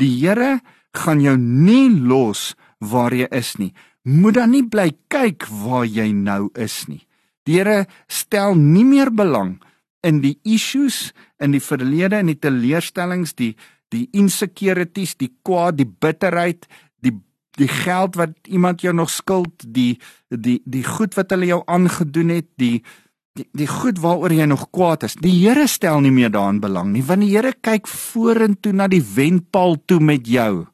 die 0.00 0.10
Here 0.22 0.60
gaan 0.96 1.20
jou 1.20 1.36
nie 1.36 1.88
los 1.92 2.52
waar 2.80 3.14
jy 3.14 3.28
is 3.32 3.54
nie. 3.60 3.72
Moet 4.04 4.40
dan 4.40 4.52
nie 4.52 4.64
bly 4.66 4.90
kyk 5.12 5.46
waar 5.62 5.86
jy 5.86 6.10
nou 6.12 6.50
is 6.58 6.82
nie. 6.88 7.04
Die 7.46 7.58
Here 7.60 7.84
stel 8.08 8.56
nie 8.58 8.84
meer 8.88 9.12
belang 9.12 9.58
in 10.02 10.20
die 10.22 10.38
issues 10.44 11.12
in 11.42 11.54
die 11.54 11.62
verlede 11.62 12.18
en 12.18 12.30
die 12.30 12.38
teleurstellings, 12.38 13.36
die 13.38 13.54
die 13.92 14.06
insecurities, 14.16 15.18
die 15.20 15.28
kwaad, 15.44 15.76
die 15.76 15.86
bitterheid, 15.86 16.64
die 17.04 17.12
die 17.60 17.68
geld 17.68 18.16
wat 18.16 18.32
iemand 18.48 18.80
jou 18.80 18.94
nog 18.96 19.10
skuld, 19.12 19.66
die 19.68 19.98
die 20.30 20.62
die 20.64 20.84
goed 20.86 21.18
wat 21.18 21.34
hulle 21.34 21.50
jou 21.50 21.60
aangedoen 21.68 22.32
het, 22.38 22.48
die 22.56 22.80
die 23.38 23.46
die 23.56 23.68
goed 23.68 24.00
waaroor 24.02 24.34
jy 24.34 24.46
nog 24.48 24.68
kwaad 24.74 25.06
is. 25.08 25.16
Die 25.20 25.34
Here 25.40 25.66
stel 25.70 26.02
nie 26.04 26.12
meer 26.12 26.32
daarin 26.32 26.60
belang 26.60 26.92
nie, 26.92 27.04
want 27.04 27.24
die 27.24 27.32
Here 27.32 27.54
kyk 27.54 27.88
vorentoe 27.88 28.74
na 28.76 28.88
die 28.92 29.02
wenpaal 29.02 29.78
toe 29.86 30.00
met 30.00 30.28
jou. 30.28 30.66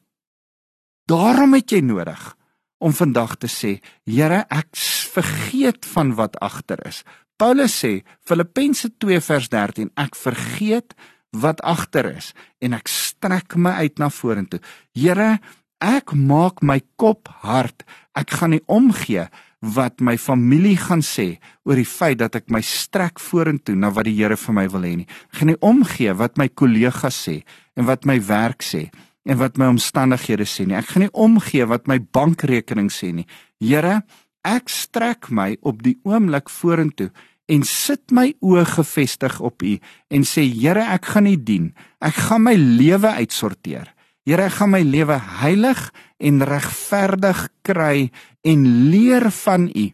Daarom 1.09 1.55
het 1.57 1.71
jy 1.71 1.81
nodig 1.81 2.35
om 2.79 2.93
vandag 2.95 3.37
te 3.39 3.49
sê, 3.51 3.79
Here, 4.07 4.45
ek 4.49 4.75
vergeet 5.15 5.87
van 5.89 6.13
wat 6.19 6.37
agter 6.43 6.79
is. 6.87 7.03
Paulus 7.39 7.73
sê 7.81 8.01
Filippense 8.27 8.91
2 8.99 9.19
vers 9.23 9.47
13, 9.51 9.91
ek 9.99 10.15
vergeet 10.19 10.95
wat 11.35 11.61
agter 11.63 12.09
is 12.17 12.33
en 12.63 12.75
ek 12.75 12.89
strek 12.91 13.55
my 13.55 13.77
uit 13.85 13.99
na 14.01 14.09
vorentoe. 14.11 14.59
Here, 14.95 15.37
ek 15.79 16.11
maak 16.13 16.63
my 16.63 16.81
kop 16.99 17.29
hard. 17.43 17.85
Ek 18.17 18.35
gaan 18.35 18.55
nie 18.55 18.63
omgee 18.67 19.29
wat 19.59 19.99
my 19.99 20.15
familie 20.17 20.77
gaan 20.79 21.01
sê 21.03 21.37
oor 21.67 21.79
die 21.79 21.87
feit 21.87 22.19
dat 22.21 22.37
ek 22.39 22.47
my 22.53 22.61
strek 22.63 23.19
vorentoe 23.19 23.75
na 23.75 23.91
wat 23.91 24.07
die 24.07 24.15
Here 24.15 24.37
vir 24.39 24.55
my 24.55 24.65
wil 24.71 24.87
hê 24.87 24.93
nie. 25.01 25.07
Ek 25.31 25.41
gaan 25.41 25.51
nie 25.51 25.59
omgee 25.59 26.15
wat 26.15 26.39
my 26.39 26.47
kollegas 26.47 27.19
sê 27.27 27.41
en 27.75 27.87
wat 27.89 28.07
my 28.07 28.19
werk 28.23 28.63
sê 28.63 28.87
en 29.27 29.37
wat 29.41 29.59
my 29.59 29.67
omstandighede 29.73 30.47
sê 30.47 30.65
nie. 30.65 30.77
Ek 30.79 30.93
gaan 30.93 31.07
nie 31.07 31.13
omgee 31.13 31.67
wat 31.67 31.91
my 31.91 31.99
bankrekening 31.99 32.89
sê 32.93 33.11
nie. 33.13 33.27
Here, 33.59 34.01
ek 34.47 34.71
strek 34.71 35.29
my 35.29 35.57
op 35.61 35.83
die 35.83 35.97
oomblik 36.07 36.49
vorentoe 36.49 37.11
en 37.49 37.65
sit 37.67 38.13
my 38.15 38.29
oë 38.45 38.63
gefestig 38.77 39.39
op 39.43 39.63
U 39.65 39.75
en 40.13 40.23
sê 40.23 40.45
Here, 40.47 40.87
ek 40.95 41.11
gaan 41.15 41.27
U 41.27 41.35
dien. 41.35 41.71
Ek 41.99 42.15
gaan 42.29 42.47
my 42.47 42.55
lewe 42.55 43.11
uitsorteer. 43.19 43.91
Here, 44.29 44.45
ek 44.45 44.59
gaan 44.59 44.69
my 44.75 44.83
lewe 44.85 45.15
heilig 45.41 45.79
en 46.21 46.43
regverdig 46.45 47.47
kry 47.65 48.11
en 48.45 48.65
leer 48.91 49.25
van 49.33 49.65
U. 49.73 49.85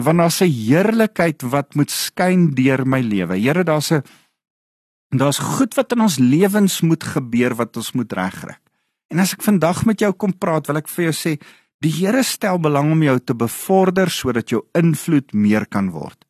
Want 0.00 0.18
daar's 0.18 0.40
'n 0.40 0.48
heerlikheid 0.48 1.42
wat 1.42 1.74
moet 1.74 1.90
skyn 1.90 2.54
deur 2.54 2.86
my 2.86 3.00
lewe. 3.00 3.36
Here, 3.36 3.64
daar's 3.64 3.92
'n 3.92 4.02
daar's 5.10 5.38
goed 5.38 5.74
wat 5.74 5.92
in 5.92 6.00
ons 6.00 6.18
lewens 6.18 6.80
moet 6.80 7.04
gebeur 7.04 7.54
wat 7.54 7.76
ons 7.76 7.92
moet 7.92 8.12
regkry. 8.12 8.56
En 9.10 9.18
as 9.18 9.34
ek 9.34 9.42
vandag 9.42 9.84
met 9.84 10.00
jou 10.00 10.12
kom 10.12 10.32
praat, 10.32 10.66
wil 10.66 10.76
ek 10.76 10.88
vir 10.88 11.04
jou 11.04 11.12
sê, 11.12 11.40
die 11.80 11.92
Here 11.92 12.22
stel 12.22 12.58
belang 12.58 12.92
om 12.92 13.02
jou 13.02 13.18
te 13.20 13.34
bevorder 13.34 14.08
sodat 14.10 14.48
jou 14.48 14.62
invloed 14.72 15.32
meer 15.34 15.66
kan 15.66 15.90
word. 15.90 16.24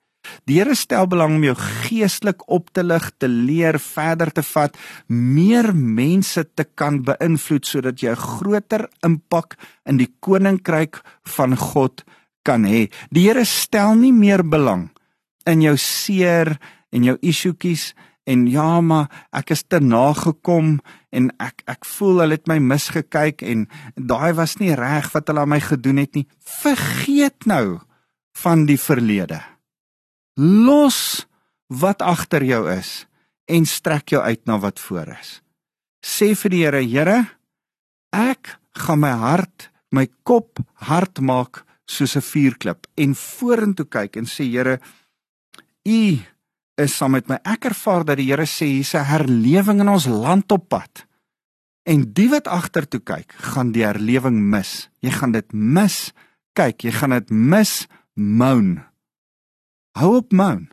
Die 0.47 0.59
Here 0.59 0.75
stel 0.75 1.07
belang 1.07 1.37
om 1.37 1.45
jou 1.45 1.55
geestelik 1.57 2.42
op 2.51 2.71
te 2.73 2.85
lig, 2.85 3.11
te 3.18 3.29
leer, 3.29 3.79
verder 3.79 4.33
te 4.33 4.42
vat, 4.42 4.77
meer 5.09 5.73
mense 5.75 6.45
te 6.55 6.64
kan 6.64 7.03
beïnvloed 7.03 7.66
sodat 7.66 8.03
jy 8.03 8.11
'n 8.11 8.16
groter 8.16 8.88
impak 9.03 9.57
in 9.87 9.97
die 9.97 10.11
koninkryk 10.21 11.03
van 11.25 11.57
God 11.57 12.05
kan 12.45 12.64
hê. 12.64 12.90
Die 13.11 13.29
Here 13.29 13.45
stel 13.45 13.95
nie 13.95 14.12
meer 14.12 14.42
belang 14.42 14.90
in 15.47 15.62
jou 15.62 15.77
seer 15.77 16.59
en 16.92 17.05
jou 17.05 17.16
issuetjies 17.23 17.92
en 18.25 18.47
ja 18.47 18.81
maar 18.81 19.09
ek 19.35 19.51
is 19.57 19.64
te 19.66 19.81
nagekom 19.83 20.77
en 21.11 21.31
ek 21.42 21.64
ek 21.71 21.87
voel 21.97 22.23
hulle 22.23 22.38
het 22.38 22.51
my 22.51 22.59
misgekyk 22.62 23.42
en 23.42 23.66
daai 23.97 24.33
was 24.38 24.59
nie 24.61 24.75
reg 24.79 25.11
wat 25.14 25.31
hulle 25.31 25.42
aan 25.45 25.55
my 25.55 25.61
gedoen 25.62 26.03
het 26.03 26.14
nie. 26.14 26.27
Vergeet 26.38 27.47
nou 27.47 27.81
van 28.42 28.66
die 28.66 28.79
verlede. 28.81 29.42
Los 30.37 31.27
wat 31.68 32.03
agter 32.03 32.45
jou 32.45 32.64
is 32.73 33.07
en 33.51 33.66
strek 33.66 34.14
jou 34.14 34.23
uit 34.23 34.40
na 34.47 34.59
wat 34.59 34.81
voor 34.81 35.12
is. 35.18 35.40
Sê 36.03 36.33
vir 36.35 36.51
die 36.51 36.62
Here, 36.64 36.83
Here, 36.83 37.18
ek 38.12 38.57
gaan 38.73 39.03
my 39.03 39.12
hart, 39.12 39.71
my 39.92 40.09
kop 40.25 40.61
hard 40.88 41.21
maak 41.21 41.64
soos 41.87 42.16
'n 42.16 42.25
vuurklip 42.25 42.87
en 42.97 43.14
vorentoe 43.14 43.87
kyk 43.87 44.16
en 44.16 44.27
sê 44.27 44.45
Here, 44.49 44.81
U 45.87 46.18
is 46.79 46.97
saam 46.97 47.12
met 47.12 47.29
my. 47.29 47.38
Ek 47.45 47.64
ervaar 47.64 48.05
dat 48.05 48.16
die 48.16 48.31
Here 48.31 48.47
sê 48.47 48.66
hier's 48.66 48.95
'n 48.95 49.05
herlewing 49.05 49.81
in 49.81 49.88
ons 49.88 50.07
land 50.07 50.51
op 50.53 50.68
pad. 50.68 51.07
En 51.85 52.12
die 52.12 52.29
wat 52.29 52.47
agtertoe 52.47 53.01
kyk, 53.01 53.33
gaan 53.33 53.73
die 53.73 53.85
herlewing 53.85 54.38
mis. 54.38 54.88
Jy 55.01 55.11
gaan 55.11 55.33
dit 55.33 55.53
mis. 55.53 56.12
Kyk, 56.55 56.85
jy 56.85 56.92
gaan 56.92 57.11
dit 57.11 57.31
mis. 57.31 57.87
Moan. 58.14 58.91
Hou 59.98 60.16
op 60.16 60.33
moan. 60.33 60.68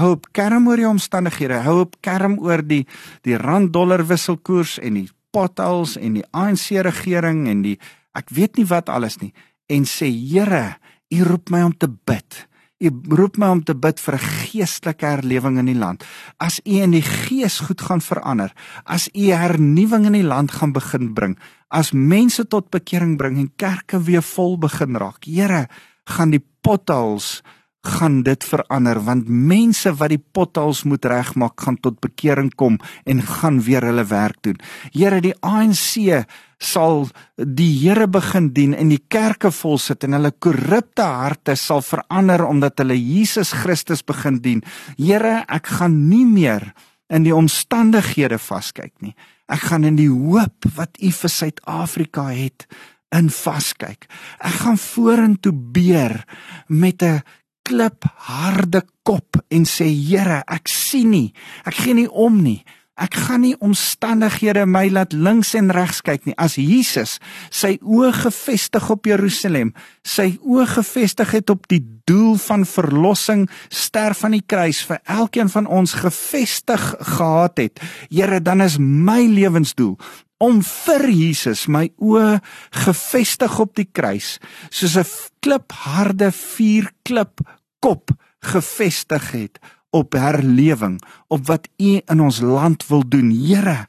Hou 0.00 0.10
op 0.16 0.26
kerm 0.36 0.66
oor 0.68 0.80
die 0.80 0.88
omstandighede. 0.88 1.60
Hou 1.64 1.80
op 1.84 1.94
kerm 2.04 2.38
oor 2.42 2.62
die 2.62 2.84
die 3.22 3.36
rand 3.38 3.72
dollar 3.72 4.02
wisselkoers 4.06 4.78
en 4.82 4.98
die 4.98 5.08
potholes 5.30 5.96
en 5.96 6.18
die 6.18 6.26
ANC 6.32 6.74
regering 6.84 7.46
en 7.48 7.62
die 7.62 7.78
ek 8.16 8.32
weet 8.34 8.56
nie 8.56 8.66
wat 8.66 8.88
alles 8.88 9.20
nie 9.20 9.32
en 9.70 9.86
sê 9.86 10.08
Here, 10.10 10.76
U 11.14 11.22
roep 11.26 11.50
my 11.50 11.62
om 11.66 11.74
te 11.74 11.88
bid. 11.88 12.46
U 12.82 12.90
roep 13.16 13.38
my 13.40 13.48
om 13.54 13.62
te 13.64 13.74
bid 13.74 14.00
vir 14.00 14.14
'n 14.14 14.26
geestelike 14.42 15.06
herlewing 15.06 15.58
in 15.58 15.66
die 15.66 15.78
land. 15.78 16.04
As 16.38 16.60
U 16.64 16.82
in 16.82 16.90
die 16.90 17.02
gees 17.02 17.60
goed 17.60 17.80
gaan 17.80 18.00
verander, 18.00 18.52
as 18.84 19.08
U 19.14 19.30
hernuwing 19.30 20.06
in 20.06 20.12
die 20.12 20.26
land 20.26 20.50
gaan 20.52 20.72
begin 20.72 21.14
bring, 21.14 21.38
as 21.70 21.92
mense 21.92 22.44
tot 22.44 22.70
bekering 22.70 23.16
bring 23.16 23.38
en 23.38 23.52
kerke 23.56 23.98
weer 23.98 24.22
vol 24.22 24.58
begin 24.58 24.96
raak. 24.96 25.24
Here, 25.24 25.68
gaan 26.04 26.30
die 26.30 26.44
potholes 26.60 27.42
gaan 27.86 28.22
dit 28.26 28.44
verander 28.44 28.98
want 29.06 29.28
mense 29.28 29.92
wat 30.00 30.12
die 30.12 30.20
potholes 30.20 30.84
moet 30.84 31.04
regmaak 31.04 31.60
gaan 31.64 31.78
tot 31.80 32.00
bekering 32.04 32.50
kom 32.54 32.78
en 33.04 33.22
gaan 33.22 33.60
weer 33.62 33.86
hulle 33.86 34.04
werk 34.10 34.42
doen. 34.42 34.58
Here 34.92 35.20
die 35.24 35.34
ANC 35.40 36.26
sal 36.58 37.06
die 37.36 37.70
Here 37.82 38.08
begin 38.08 38.50
dien 38.56 38.74
en 38.74 38.90
die 38.90 39.02
kerke 39.12 39.52
vol 39.52 39.78
sit 39.78 40.04
en 40.04 40.16
hulle 40.16 40.32
korrupte 40.40 41.04
harte 41.04 41.56
sal 41.56 41.84
verander 41.84 42.46
omdat 42.46 42.80
hulle 42.82 42.96
Jesus 42.96 43.52
Christus 43.52 44.02
begin 44.04 44.40
dien. 44.42 44.64
Here, 44.96 45.44
ek 45.48 45.68
gaan 45.78 46.06
nie 46.08 46.24
meer 46.26 46.72
in 47.12 47.26
die 47.26 47.34
omstandighede 47.34 48.38
vaskyk 48.42 48.94
nie. 49.04 49.14
Ek 49.52 49.68
gaan 49.70 49.84
in 49.86 49.98
die 49.98 50.10
hoop 50.10 50.66
wat 50.74 50.98
U 50.98 51.12
vir 51.14 51.30
Suid-Afrika 51.30 52.30
het 52.34 52.66
in 53.14 53.28
vaskyk. 53.30 54.08
Ek 54.42 54.62
gaan 54.64 54.80
vorentoe 54.80 55.54
beer 55.54 56.24
met 56.68 57.02
'n 57.02 57.22
klipharde 57.66 58.84
kop 59.06 59.40
en 59.50 59.66
sê 59.68 59.88
Here, 59.90 60.42
ek 60.46 60.70
sien 60.70 61.10
nie. 61.12 61.30
Ek 61.66 61.82
gee 61.82 61.96
nie 61.98 62.10
om 62.10 62.42
nie. 62.44 62.62
Ek 62.96 63.12
gaan 63.26 63.42
nie 63.44 63.56
omstandighede 63.60 64.62
my 64.64 64.86
laat 64.88 65.12
links 65.12 65.50
en 65.58 65.68
regs 65.74 65.98
kyk 66.00 66.24
nie. 66.24 66.34
As 66.40 66.54
Jesus 66.56 67.18
sy 67.52 67.74
oë 67.84 68.14
gefestig 68.22 68.86
op 68.92 69.04
Jerusalem, 69.08 69.74
sy 70.00 70.38
oë 70.40 70.64
gefestig 70.78 71.34
het 71.36 71.52
op 71.52 71.68
die 71.68 71.82
doel 72.08 72.38
van 72.40 72.64
verlossing, 72.64 73.44
sterf 73.68 74.24
aan 74.24 74.38
die 74.38 74.46
kruis 74.48 74.80
vir 74.88 75.02
elkeen 75.12 75.52
van 75.52 75.68
ons 75.68 75.98
gefestig 76.00 76.94
gehad 77.16 77.60
het. 77.60 77.84
Here, 78.08 78.40
dan 78.40 78.64
is 78.64 78.78
my 78.80 79.26
lewensdoel 79.28 79.98
om 80.42 80.60
vir 80.64 81.06
Jesus 81.08 81.64
my 81.72 81.86
oë 81.96 82.40
gefestig 82.84 83.54
op 83.62 83.76
die 83.78 83.88
kruis 83.88 84.36
soos 84.68 84.96
'n 84.96 85.06
klipharde 85.40 86.28
vuurklip 86.32 87.40
kop 87.86 88.10
gefestig 88.42 89.30
het 89.30 89.60
op 89.94 90.16
herlewing, 90.18 90.98
op 91.32 91.46
wat 91.46 91.68
U 91.78 91.92
in 92.02 92.20
ons 92.20 92.40
land 92.42 92.82
wil 92.90 93.04
doen. 93.08 93.30
Here, 93.30 93.86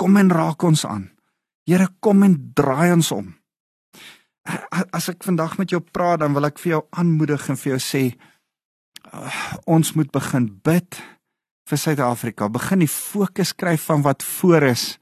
kom 0.00 0.16
en 0.16 0.32
raak 0.32 0.64
ons 0.64 0.86
aan. 0.88 1.10
Here, 1.68 1.88
kom 2.00 2.24
en 2.26 2.38
draai 2.56 2.96
ons 2.96 3.12
om. 3.14 3.28
As 4.94 5.10
ek 5.12 5.26
vandag 5.26 5.56
met 5.60 5.74
jou 5.74 5.82
praat, 5.82 6.22
dan 6.22 6.34
wil 6.34 6.48
ek 6.48 6.58
vir 6.62 6.76
jou 6.76 6.82
aanmoedig 6.96 7.48
en 7.52 7.60
vir 7.60 7.76
jou 7.76 7.82
sê 7.82 8.02
ons 9.70 9.92
moet 9.94 10.10
begin 10.10 10.48
bid 10.66 10.98
vir 11.66 11.78
Suid-Afrika. 11.78 12.48
Begin 12.50 12.82
die 12.82 12.90
fokus 12.90 13.52
kry 13.54 13.76
van 13.78 14.02
wat 14.06 14.24
voor 14.26 14.70
is 14.72 14.96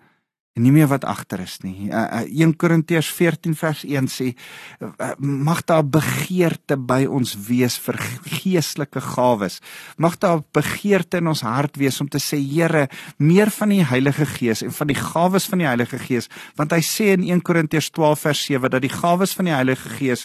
en 0.55 0.63
nie 0.63 0.71
meer 0.71 0.87
wat 0.87 1.03
agter 1.03 1.41
is 1.43 1.57
nie. 1.65 1.89
Uh, 1.89 2.05
uh, 2.21 2.43
1 2.47 2.53
Korintiërs 2.63 3.09
14 3.11 3.57
vers 3.59 3.81
1 3.89 4.07
sê 4.13 4.29
uh, 4.31 5.11
mag 5.19 5.65
daar 5.67 5.83
begeerte 5.83 6.77
by 6.79 7.01
ons 7.11 7.33
wees 7.49 7.75
vir 7.83 7.99
geestelike 8.37 9.03
gawes. 9.03 9.59
Mag 9.99 10.15
daar 10.23 10.45
begeerte 10.55 11.19
in 11.19 11.33
ons 11.33 11.43
hart 11.43 11.75
wees 11.81 11.99
om 12.03 12.11
te 12.11 12.23
sê 12.23 12.39
Here, 12.39 12.87
meer 13.19 13.51
van 13.51 13.73
die 13.75 13.83
Heilige 13.83 14.29
Gees 14.31 14.63
en 14.63 14.71
van 14.75 14.93
die 14.93 14.99
gawes 14.99 15.49
van 15.51 15.63
die 15.65 15.67
Heilige 15.67 15.99
Gees, 15.99 16.31
want 16.55 16.75
hy 16.75 16.83
sê 16.87 17.11
in 17.17 17.25
1 17.27 17.43
Korintiërs 17.43 17.91
12 17.97 18.23
vers 18.29 18.43
7 18.47 18.71
dat 18.77 18.85
die 18.85 18.93
gawes 18.93 19.35
van 19.35 19.51
die 19.51 19.57
Heilige 19.57 19.91
Gees 19.99 20.23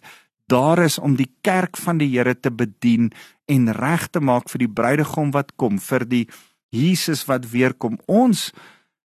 daar 0.49 0.81
is 0.83 0.99
om 1.01 1.15
die 1.17 1.29
kerk 1.45 1.77
van 1.77 1.97
die 2.01 2.09
Here 2.11 2.35
te 2.37 2.51
bedien 2.53 3.09
en 3.49 3.71
reg 3.73 4.05
te 4.13 4.21
maak 4.21 4.49
vir 4.53 4.65
die 4.65 4.73
bruidegom 4.77 5.33
wat 5.33 5.55
kom, 5.57 5.81
vir 5.81 6.05
die 6.05 6.27
Jesus 6.69 7.25
wat 7.25 7.49
weer 7.49 7.73
kom. 7.73 7.97
Ons 8.05 8.51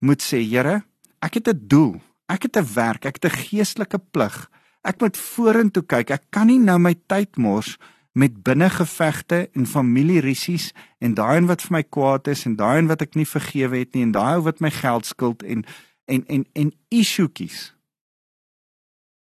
moet 0.05 0.21
sê, 0.21 0.43
Here, 0.45 0.83
Ek 1.27 1.35
het 1.35 1.49
'n 1.49 1.67
doel. 1.67 2.01
Ek 2.27 2.43
het 2.43 2.57
'n 2.57 2.73
werk, 2.75 3.05
ek 3.05 3.19
het 3.19 3.33
'n 3.33 3.39
geestelike 3.39 3.99
plig. 3.99 4.51
Ek 4.83 5.01
moet 5.01 5.17
vorentoe 5.17 5.83
kyk. 5.83 6.11
Ek 6.11 6.25
kan 6.31 6.47
nie 6.47 6.59
nou 6.59 6.79
my 6.79 6.95
tyd 7.07 7.37
mors 7.37 7.77
met 8.13 8.43
binnengevegte 8.43 9.51
en 9.53 9.67
familierisies 9.67 10.73
en 10.99 11.15
daai 11.15 11.37
een 11.37 11.47
wat 11.47 11.63
vir 11.63 11.73
my 11.73 11.83
kwaad 11.83 12.27
is 12.27 12.47
en 12.47 12.57
daai 12.57 12.79
een 12.79 12.87
wat 12.87 13.03
ek 13.03 13.15
nie 13.15 13.27
vergewe 13.27 13.79
het 13.79 13.95
nie 13.95 14.03
en 14.03 14.13
daai 14.13 14.35
ou 14.35 14.43
wat 14.43 14.61
my 14.61 14.71
geld 14.71 15.07
skuld 15.07 15.43
en 15.43 15.65
en 16.05 16.27
en 16.27 16.47
en 16.53 16.73
issuetjies. 16.89 17.75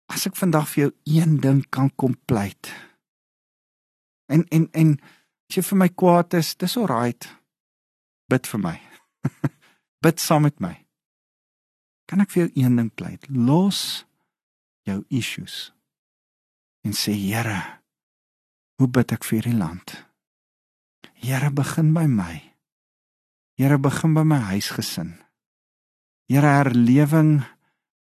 As 0.06 0.26
ek 0.26 0.36
vandag 0.36 0.70
vir 0.70 0.84
jou 0.84 0.94
een 1.04 1.40
ding 1.40 1.66
kan 1.70 1.90
kompleit. 1.96 2.74
En 4.26 4.46
en 4.48 4.70
en 4.72 5.00
as 5.50 5.56
jy 5.56 5.62
vir 5.62 5.78
my 5.78 5.90
kwaad 5.90 6.34
is, 6.34 6.56
dis 6.56 6.78
alright. 6.78 7.36
Bid 8.28 8.48
vir 8.48 8.60
my. 8.60 8.82
Bid 10.04 10.20
saam 10.20 10.42
met 10.42 10.60
my. 10.60 10.85
Kan 12.06 12.22
ek 12.22 12.34
vir 12.34 12.46
jou 12.46 12.66
een 12.66 12.76
ding 12.78 12.92
pleit? 12.94 13.26
Los 13.30 14.06
jou 14.86 15.02
issues. 15.10 15.72
En 16.86 16.94
sê 16.94 17.16
Here, 17.18 17.58
hoe 18.78 18.88
bid 18.88 19.14
ek 19.16 19.26
vir 19.26 19.40
hierdie 19.40 19.58
land? 19.58 19.96
Here, 21.18 21.50
begin 21.50 21.94
by 21.96 22.06
my. 22.06 22.36
Here, 23.58 23.80
begin 23.82 24.14
by 24.14 24.26
my 24.28 24.42
huisgesin. 24.52 25.16
Here, 26.30 26.46
herlewing 26.46 27.40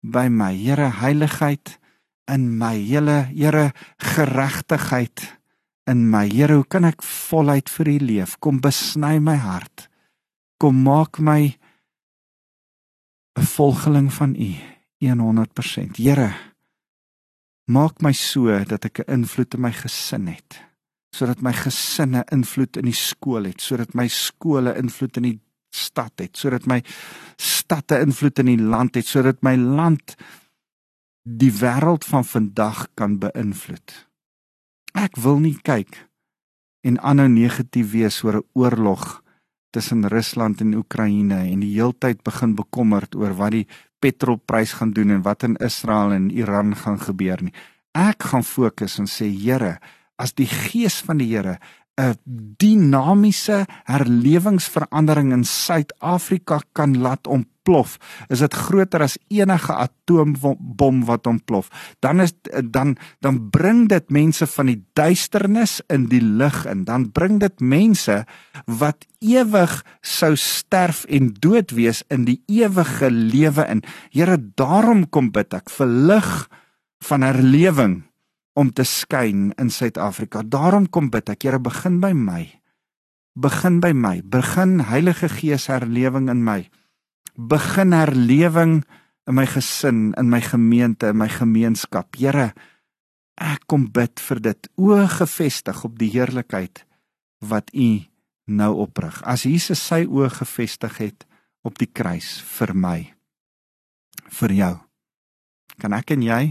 by 0.04 0.28
my. 0.28 0.52
Here, 0.52 0.90
heiligheid 1.00 1.78
in 2.28 2.50
my. 2.58 2.76
Here, 2.76 3.24
Here, 3.32 3.70
geregtigheid 3.96 5.24
in 5.88 6.10
my. 6.10 6.26
Here, 6.28 6.60
hoe 6.60 6.68
kan 6.68 6.84
ek 6.90 7.00
voluit 7.06 7.72
vir 7.72 7.94
U 7.94 7.98
leef? 8.04 8.36
Kom 8.44 8.60
besny 8.60 9.16
my 9.22 9.38
hart. 9.40 9.88
Kom 10.60 10.84
maak 10.84 11.22
my 11.22 11.54
'n 13.34 13.42
volgeling 13.42 14.12
van 14.12 14.34
U 14.34 14.54
100%. 14.98 15.96
Here, 15.96 16.34
maak 17.64 18.00
my 18.00 18.12
so 18.12 18.64
dat 18.64 18.84
ek 18.84 18.98
'n 18.98 19.12
invloed 19.12 19.54
in 19.54 19.60
my 19.60 19.72
gesin 19.72 20.26
het, 20.26 20.60
sodat 21.14 21.40
my 21.40 21.52
gesinne 21.52 22.24
invloed 22.30 22.76
in 22.76 22.84
die 22.84 23.00
skool 23.08 23.44
het, 23.44 23.60
sodat 23.60 23.94
my 23.94 24.08
skole 24.08 24.74
invloed 24.76 25.16
in 25.16 25.22
die 25.22 25.40
stad 25.70 26.12
het, 26.16 26.36
sodat 26.36 26.66
my 26.66 26.82
stadte 27.36 27.98
invloed 28.00 28.38
in 28.38 28.46
die 28.46 28.62
land 28.62 28.94
het, 28.94 29.06
sodat 29.06 29.42
my 29.42 29.56
land 29.56 30.14
die 31.22 31.52
wêreld 31.52 32.04
van 32.04 32.24
vandag 32.24 32.88
kan 32.94 33.18
beïnvloed. 33.18 34.08
Ek 34.94 35.16
wil 35.16 35.38
nie 35.38 35.56
kyk 35.62 36.08
en 36.84 37.00
aanhou 37.00 37.28
negatief 37.28 37.90
wees 37.90 38.22
oor 38.22 38.36
'n 38.36 38.48
oorlog 38.52 39.23
tussen 39.74 40.06
Rusland 40.08 40.62
en 40.62 40.76
Oekraïne 40.78 41.40
en 41.50 41.62
die 41.64 41.74
heeltyd 41.74 42.22
begin 42.26 42.54
bekommerd 42.54 43.16
oor 43.18 43.34
wat 43.38 43.56
die 43.56 43.66
petrolprys 44.04 44.76
gaan 44.78 44.92
doen 44.94 45.10
en 45.16 45.24
wat 45.26 45.46
in 45.46 45.56
Israel 45.64 46.14
en 46.14 46.30
Iran 46.30 46.74
gaan 46.78 47.00
gebeur 47.00 47.42
nie. 47.42 47.54
Ek 47.94 48.30
gaan 48.30 48.46
fokus 48.46 48.98
en 49.02 49.10
sê 49.10 49.26
Here, 49.30 49.78
as 50.18 50.34
die 50.38 50.46
gees 50.50 51.00
van 51.02 51.18
die 51.18 51.30
Here 51.32 51.58
'n 51.94 52.18
dinamiese 52.58 53.66
herlewingsverandering 53.86 55.32
in 55.32 55.44
Suid-Afrika 55.44 56.60
kan 56.72 56.98
laat 56.98 57.26
ontplof, 57.26 57.98
is 58.28 58.42
dit 58.42 58.54
groter 58.54 59.04
as 59.06 59.14
enige 59.30 59.72
atoombom 59.72 61.04
wat 61.06 61.26
ontplof. 61.26 61.70
Dan 62.02 62.20
is 62.20 62.34
dan 62.70 62.96
dan 63.20 63.50
bring 63.50 63.88
dit 63.88 64.10
mense 64.10 64.46
van 64.46 64.66
die 64.66 64.82
duisternis 64.92 65.80
in 65.86 66.08
die 66.10 66.22
lig 66.22 66.66
in. 66.66 66.84
Dan 66.84 67.12
bring 67.12 67.38
dit 67.40 67.60
mense 67.60 68.24
wat 68.66 69.06
ewig 69.18 69.84
sou 70.02 70.34
sterf 70.36 71.04
en 71.04 71.30
dood 71.38 71.70
wees 71.70 72.02
in 72.08 72.26
die 72.26 72.42
ewige 72.46 73.10
lewe 73.10 73.66
in. 73.70 73.82
Here, 74.10 74.38
daarom 74.54 75.08
kom 75.08 75.30
bid 75.30 75.54
ek 75.54 75.70
vir 75.70 75.86
lig 75.86 76.32
van 77.04 77.22
herlewing 77.22 78.02
om 78.54 78.70
te 78.72 78.86
skyn 78.86 79.50
in 79.58 79.70
Suid-Afrika. 79.70 80.42
Daarom 80.46 80.86
kom 80.90 81.10
bid 81.10 81.30
ek, 81.32 81.46
Here, 81.46 81.60
begin 81.62 81.98
by 82.02 82.12
my. 82.14 82.46
Begin 83.34 83.80
by 83.82 83.90
my. 83.92 84.20
Begin 84.22 84.78
Heilige 84.86 85.28
Gees 85.28 85.66
herlewing 85.66 86.30
in 86.30 86.44
my. 86.46 86.62
Begin 87.34 87.92
herlewing 87.92 88.84
in 89.26 89.34
my 89.34 89.46
gesin, 89.50 90.12
in 90.20 90.30
my 90.30 90.40
gemeente, 90.40 91.10
in 91.10 91.18
my 91.18 91.28
gemeenskap. 91.28 92.14
Here, 92.14 92.52
ek 93.40 93.66
kom 93.66 93.88
bid 93.90 94.22
vir 94.22 94.42
dit. 94.44 94.70
O 94.78 95.02
gefestig 95.18 95.82
op 95.86 95.98
die 95.98 96.12
heerlikheid 96.14 96.84
wat 97.44 97.74
U 97.74 98.04
nou 98.46 98.72
oprig. 98.86 99.18
As 99.26 99.48
Jesus 99.48 99.82
sy 99.82 100.04
oë 100.06 100.30
gefestig 100.38 101.00
het 101.02 101.26
op 101.64 101.80
die 101.80 101.88
kruis 101.88 102.36
vir 102.54 102.74
my, 102.76 102.98
vir 104.38 104.54
jou. 104.54 104.74
Kan 105.80 105.96
ek 105.96 106.14
en 106.14 106.22
jy 106.22 106.42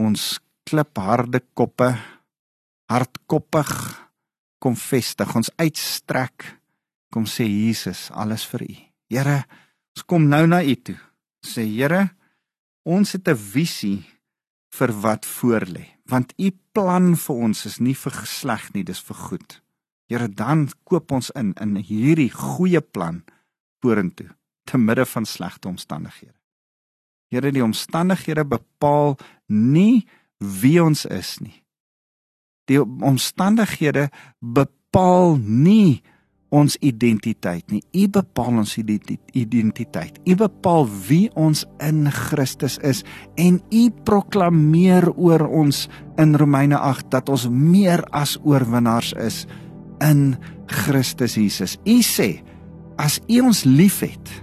ons 0.00 0.38
klipharde 0.68 1.42
koppe 1.56 1.90
hardkoppig 2.90 3.72
kom 4.60 4.76
vestig 4.76 5.34
ons 5.36 5.52
uitstrek 5.60 6.46
kom 7.10 7.26
sê 7.26 7.46
Jesus 7.48 8.08
alles 8.14 8.44
vir 8.52 8.64
u. 8.66 8.74
Here 9.10 9.38
ons 9.96 10.06
kom 10.06 10.28
nou 10.30 10.44
na 10.46 10.62
u 10.62 10.74
toe. 10.76 10.98
Sê 11.42 11.64
Here 11.66 12.10
ons 12.86 13.12
het 13.12 13.28
'n 13.28 13.36
visie 13.36 14.06
vir 14.72 14.90
wat 15.02 15.26
voor 15.26 15.66
lê 15.66 15.86
want 16.06 16.32
u 16.38 16.50
plan 16.72 17.14
vir 17.16 17.36
ons 17.36 17.66
is 17.66 17.78
nie 17.78 17.94
vir 17.94 18.12
gesleg 18.12 18.74
nie 18.74 18.84
dis 18.84 19.00
vir 19.00 19.16
goed. 19.16 19.60
Here 20.08 20.28
dan 20.28 20.68
koop 20.84 21.12
ons 21.12 21.30
in 21.30 21.54
in 21.60 21.76
hierdie 21.76 22.30
goeie 22.30 22.80
plan 22.80 23.24
vorentoe 23.82 24.30
te 24.64 24.78
midde 24.78 25.06
van 25.06 25.26
slegte 25.26 25.68
omstandighede 25.68 26.39
Here 27.30 27.52
die 27.54 27.62
omstandighede 27.62 28.44
bepaal 28.44 29.16
nie 29.46 30.06
wie 30.38 30.80
ons 30.82 31.04
is 31.06 31.38
nie. 31.42 31.60
Die 32.66 32.80
omstandighede 32.80 34.08
bepaal 34.40 35.36
nie 35.38 36.02
ons 36.50 36.74
identiteit 36.82 37.70
nie. 37.70 37.82
U 37.94 38.08
bepaal 38.10 38.58
ons 38.64 38.74
identiteit. 38.78 40.18
U 40.26 40.34
bepaal 40.38 40.88
wie 41.06 41.28
ons 41.38 41.62
in 41.78 42.08
Christus 42.10 42.78
is 42.86 43.04
en 43.38 43.60
u 43.70 43.84
proklameer 44.06 45.06
oor 45.14 45.46
ons 45.46 45.86
in 46.18 46.34
Romeine 46.34 46.78
8 46.78 47.10
dat 47.14 47.30
ons 47.30 47.46
meer 47.50 48.02
as 48.10 48.36
oorwinnaars 48.42 49.14
is 49.22 49.44
in 50.02 50.34
Christus 50.70 51.38
Jesus. 51.38 51.78
U 51.86 52.00
sê 52.02 52.40
as 52.98 53.20
u 53.30 53.40
ons 53.46 53.62
liefhet, 53.64 54.34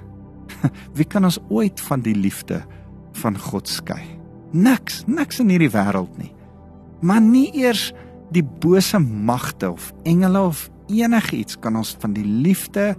wie 0.97 1.05
kan 1.05 1.27
ons 1.27 1.41
ooit 1.51 1.81
van 1.89 2.01
die 2.01 2.15
liefde 2.15 2.63
van 3.21 3.37
God 3.39 3.69
skei. 3.69 4.03
Niks, 4.55 5.03
niks 5.07 5.41
in 5.43 5.51
hierdie 5.51 5.71
wêreld 5.73 6.13
nie. 6.19 6.31
Maar 7.01 7.21
nie 7.21 7.49
eers 7.57 7.91
die 8.33 8.43
bose 8.43 8.99
magte 8.99 9.69
of 9.71 9.91
engele 10.07 10.41
of 10.49 10.67
enigiets 10.91 11.57
kan 11.59 11.77
ons 11.79 11.93
van 12.01 12.15
die 12.15 12.25
liefde 12.25 12.93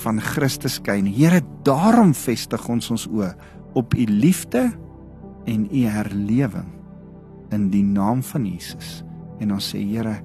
van 0.00 0.20
Christus 0.20 0.78
skei 0.78 1.00
nie. 1.04 1.14
Here, 1.16 1.42
daarom 1.66 2.14
vestig 2.16 2.66
ons 2.72 2.90
ons 2.92 3.06
oë 3.10 3.32
op 3.78 3.94
u 3.94 4.06
liefde 4.08 4.68
en 5.50 5.66
u 5.66 5.84
herlewing 5.88 6.68
in 7.54 7.68
die 7.72 7.84
naam 7.84 8.22
van 8.24 8.46
Jesus. 8.46 9.00
En 9.40 9.54
ons 9.56 9.72
sê 9.72 9.80
Here, 9.82 10.20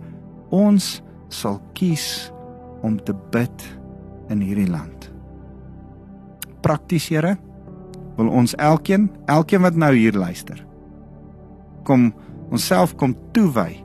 ons 0.54 1.00
sal 1.34 1.60
kies 1.78 2.30
om 2.86 2.98
te 3.02 3.16
bid 3.34 3.66
in 4.34 4.44
hierdie 4.44 4.70
land. 4.70 5.10
Prakties, 6.66 7.10
Here, 7.12 7.36
wil 8.18 8.30
ons 8.32 8.56
elkeen, 8.62 9.10
elkeen 9.32 9.64
wat 9.66 9.76
nou 9.80 9.92
hier 9.96 10.16
luister, 10.16 10.62
kom 11.86 12.12
onsself 12.54 12.96
kom 13.00 13.16
toewy 13.36 13.82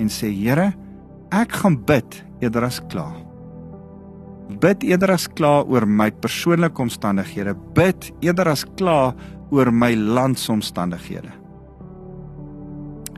en 0.00 0.08
sê 0.12 0.30
Here, 0.32 0.72
ek 1.32 1.52
gaan 1.62 1.78
bid 1.88 2.20
eerder 2.42 2.66
as 2.68 2.80
kla. 2.92 3.08
Bid 4.60 4.84
eerder 4.84 5.14
as 5.14 5.28
kla 5.28 5.62
oor 5.64 5.86
my 5.88 6.10
persoonlike 6.10 6.80
omstandighede. 6.82 7.54
Bid 7.76 8.10
eerder 8.24 8.52
as 8.52 8.66
kla 8.76 9.14
oor 9.52 9.72
my 9.72 9.94
landsomstandighede. 9.96 11.32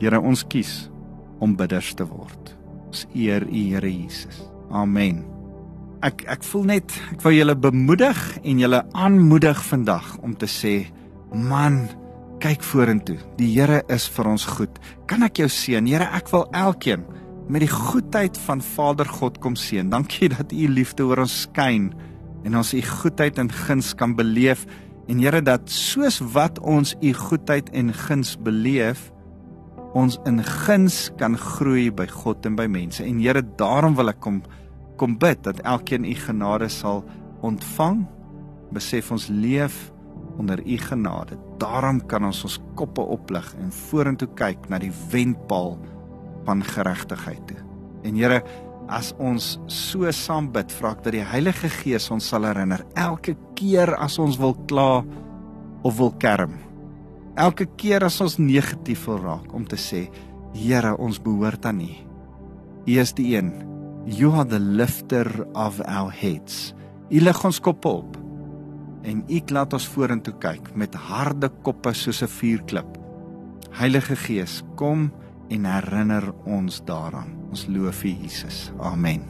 Here, 0.01 0.19
ons 0.21 0.45
kies 0.51 0.89
om 1.43 1.55
bidders 1.59 1.95
te 1.99 2.07
word. 2.07 2.55
Ons 2.89 3.07
eer 3.15 3.47
U, 3.47 3.63
Here 3.75 3.91
Jesus. 3.91 4.45
Amen. 4.71 5.34
Ek 6.05 6.27
ek 6.29 6.43
voel 6.45 6.67
net 6.69 6.95
ek 7.15 7.23
wou 7.25 7.31
julle 7.33 7.55
bemoedig 7.57 8.19
en 8.45 8.59
julle 8.61 8.83
aanmoedig 8.93 9.61
vandag 9.65 10.11
om 10.21 10.35
te 10.37 10.45
sê, 10.51 10.73
man, 11.33 11.87
kyk 12.45 12.65
vorentoe. 12.67 13.17
Die 13.39 13.49
Here 13.55 13.81
is 13.89 14.05
vir 14.13 14.29
ons 14.29 14.45
goed. 14.45 14.77
Kan 15.09 15.25
ek 15.25 15.41
jou 15.41 15.49
seën? 15.49 15.87
Here, 15.89 16.05
ek 16.13 16.29
wil 16.35 16.45
elkeen 16.53 17.07
met 17.49 17.65
die 17.65 17.73
goedheid 17.73 18.37
van 18.45 18.61
Vader 18.65 19.09
God 19.09 19.39
kom 19.41 19.57
seën. 19.57 19.89
Dankie 19.93 20.29
dat 20.33 20.53
U 20.53 20.67
liefde 20.69 21.07
oor 21.09 21.23
ons 21.25 21.45
skyn 21.47 21.89
en 22.45 22.59
ons 22.61 22.75
U 22.77 22.83
goedheid 22.85 23.41
en 23.41 23.49
guns 23.65 23.95
kan 23.97 24.13
beleef. 24.19 24.67
En 25.09 25.23
Here 25.25 25.41
dat 25.41 25.73
soos 25.73 26.21
wat 26.37 26.61
ons 26.61 26.93
U 27.01 27.15
goedheid 27.17 27.73
en 27.73 27.95
guns 27.97 28.35
beleef, 28.45 29.09
ons 29.97 30.19
in 30.29 30.43
guns 30.45 31.07
kan 31.17 31.39
groei 31.41 31.89
by 31.89 32.11
God 32.13 32.45
en 32.45 32.61
by 32.61 32.69
mense. 32.69 33.01
En 33.01 33.25
Here, 33.25 33.41
daarom 33.57 33.97
wil 33.97 34.13
ek 34.13 34.21
kom 34.21 34.43
kom 35.01 35.19
bid 35.19 35.43
dat 35.47 35.63
elkeen 35.67 36.05
U 36.05 36.15
genade 36.15 36.69
sal 36.69 37.05
ontvang. 37.45 38.05
Besef 38.75 39.11
ons 39.15 39.29
leef 39.29 39.93
onder 40.39 40.61
U 40.67 40.77
genade. 40.79 41.39
Daarom 41.59 42.01
kan 42.07 42.25
ons 42.25 42.45
ons 42.45 42.61
koppe 42.79 43.01
oplig 43.01 43.47
en 43.61 43.73
vorentoe 43.73 44.29
kyk 44.39 44.69
na 44.69 44.81
die 44.83 44.93
wendpaal 45.13 45.77
van 46.45 46.65
geregtigheid 46.65 47.43
toe. 47.49 47.61
En 48.05 48.19
Here, 48.19 48.43
as 48.93 49.15
ons 49.23 49.55
so 49.73 50.11
saam 50.13 50.51
bid, 50.53 50.73
vra 50.77 50.93
ek 50.93 51.05
dat 51.07 51.17
die 51.17 51.25
Heilige 51.25 51.71
Gees 51.73 52.11
ons 52.13 52.27
sal 52.29 52.45
herinner 52.49 52.85
elke 53.01 53.37
keer 53.57 53.95
as 53.97 54.19
ons 54.21 54.37
wil 54.41 54.57
kla 54.69 55.05
of 55.85 55.99
wil 55.99 56.13
kerm. 56.21 56.59
Elke 57.41 57.67
keer 57.81 58.05
as 58.07 58.21
ons 58.23 58.37
negatief 58.39 59.09
wil 59.09 59.23
raak 59.25 59.55
om 59.57 59.65
te 59.67 59.81
sê, 59.81 60.07
Here, 60.55 60.93
ons 61.03 61.19
behoort 61.19 61.65
aan 61.67 61.81
U. 61.83 61.93
U 62.87 62.99
is 63.01 63.11
die 63.19 63.33
een. 63.35 63.74
You 64.07 64.33
are 64.33 64.45
the 64.45 64.61
lifter 64.61 65.47
of 65.55 65.81
our 65.89 66.11
heads. 66.13 66.75
U 67.09 67.21
lig 67.25 67.39
ons 67.45 67.61
koppe 67.65 67.89
op 67.89 68.19
en 69.05 69.23
U 69.29 69.39
laat 69.49 69.73
ons 69.77 69.87
vorentoe 69.95 70.35
kyk 70.41 70.69
met 70.77 70.97
harde 71.09 71.49
koppe 71.65 71.93
soos 71.97 72.21
'n 72.23 72.29
vuurklip. 72.29 72.99
Heilige 73.81 74.17
Gees, 74.17 74.63
kom 74.77 75.11
en 75.49 75.65
herinner 75.65 76.35
ons 76.45 76.85
daaraan. 76.85 77.33
Ons 77.51 77.67
loof 77.67 78.05
U 78.05 78.09
Jesus. 78.09 78.73
Amen. 78.79 79.25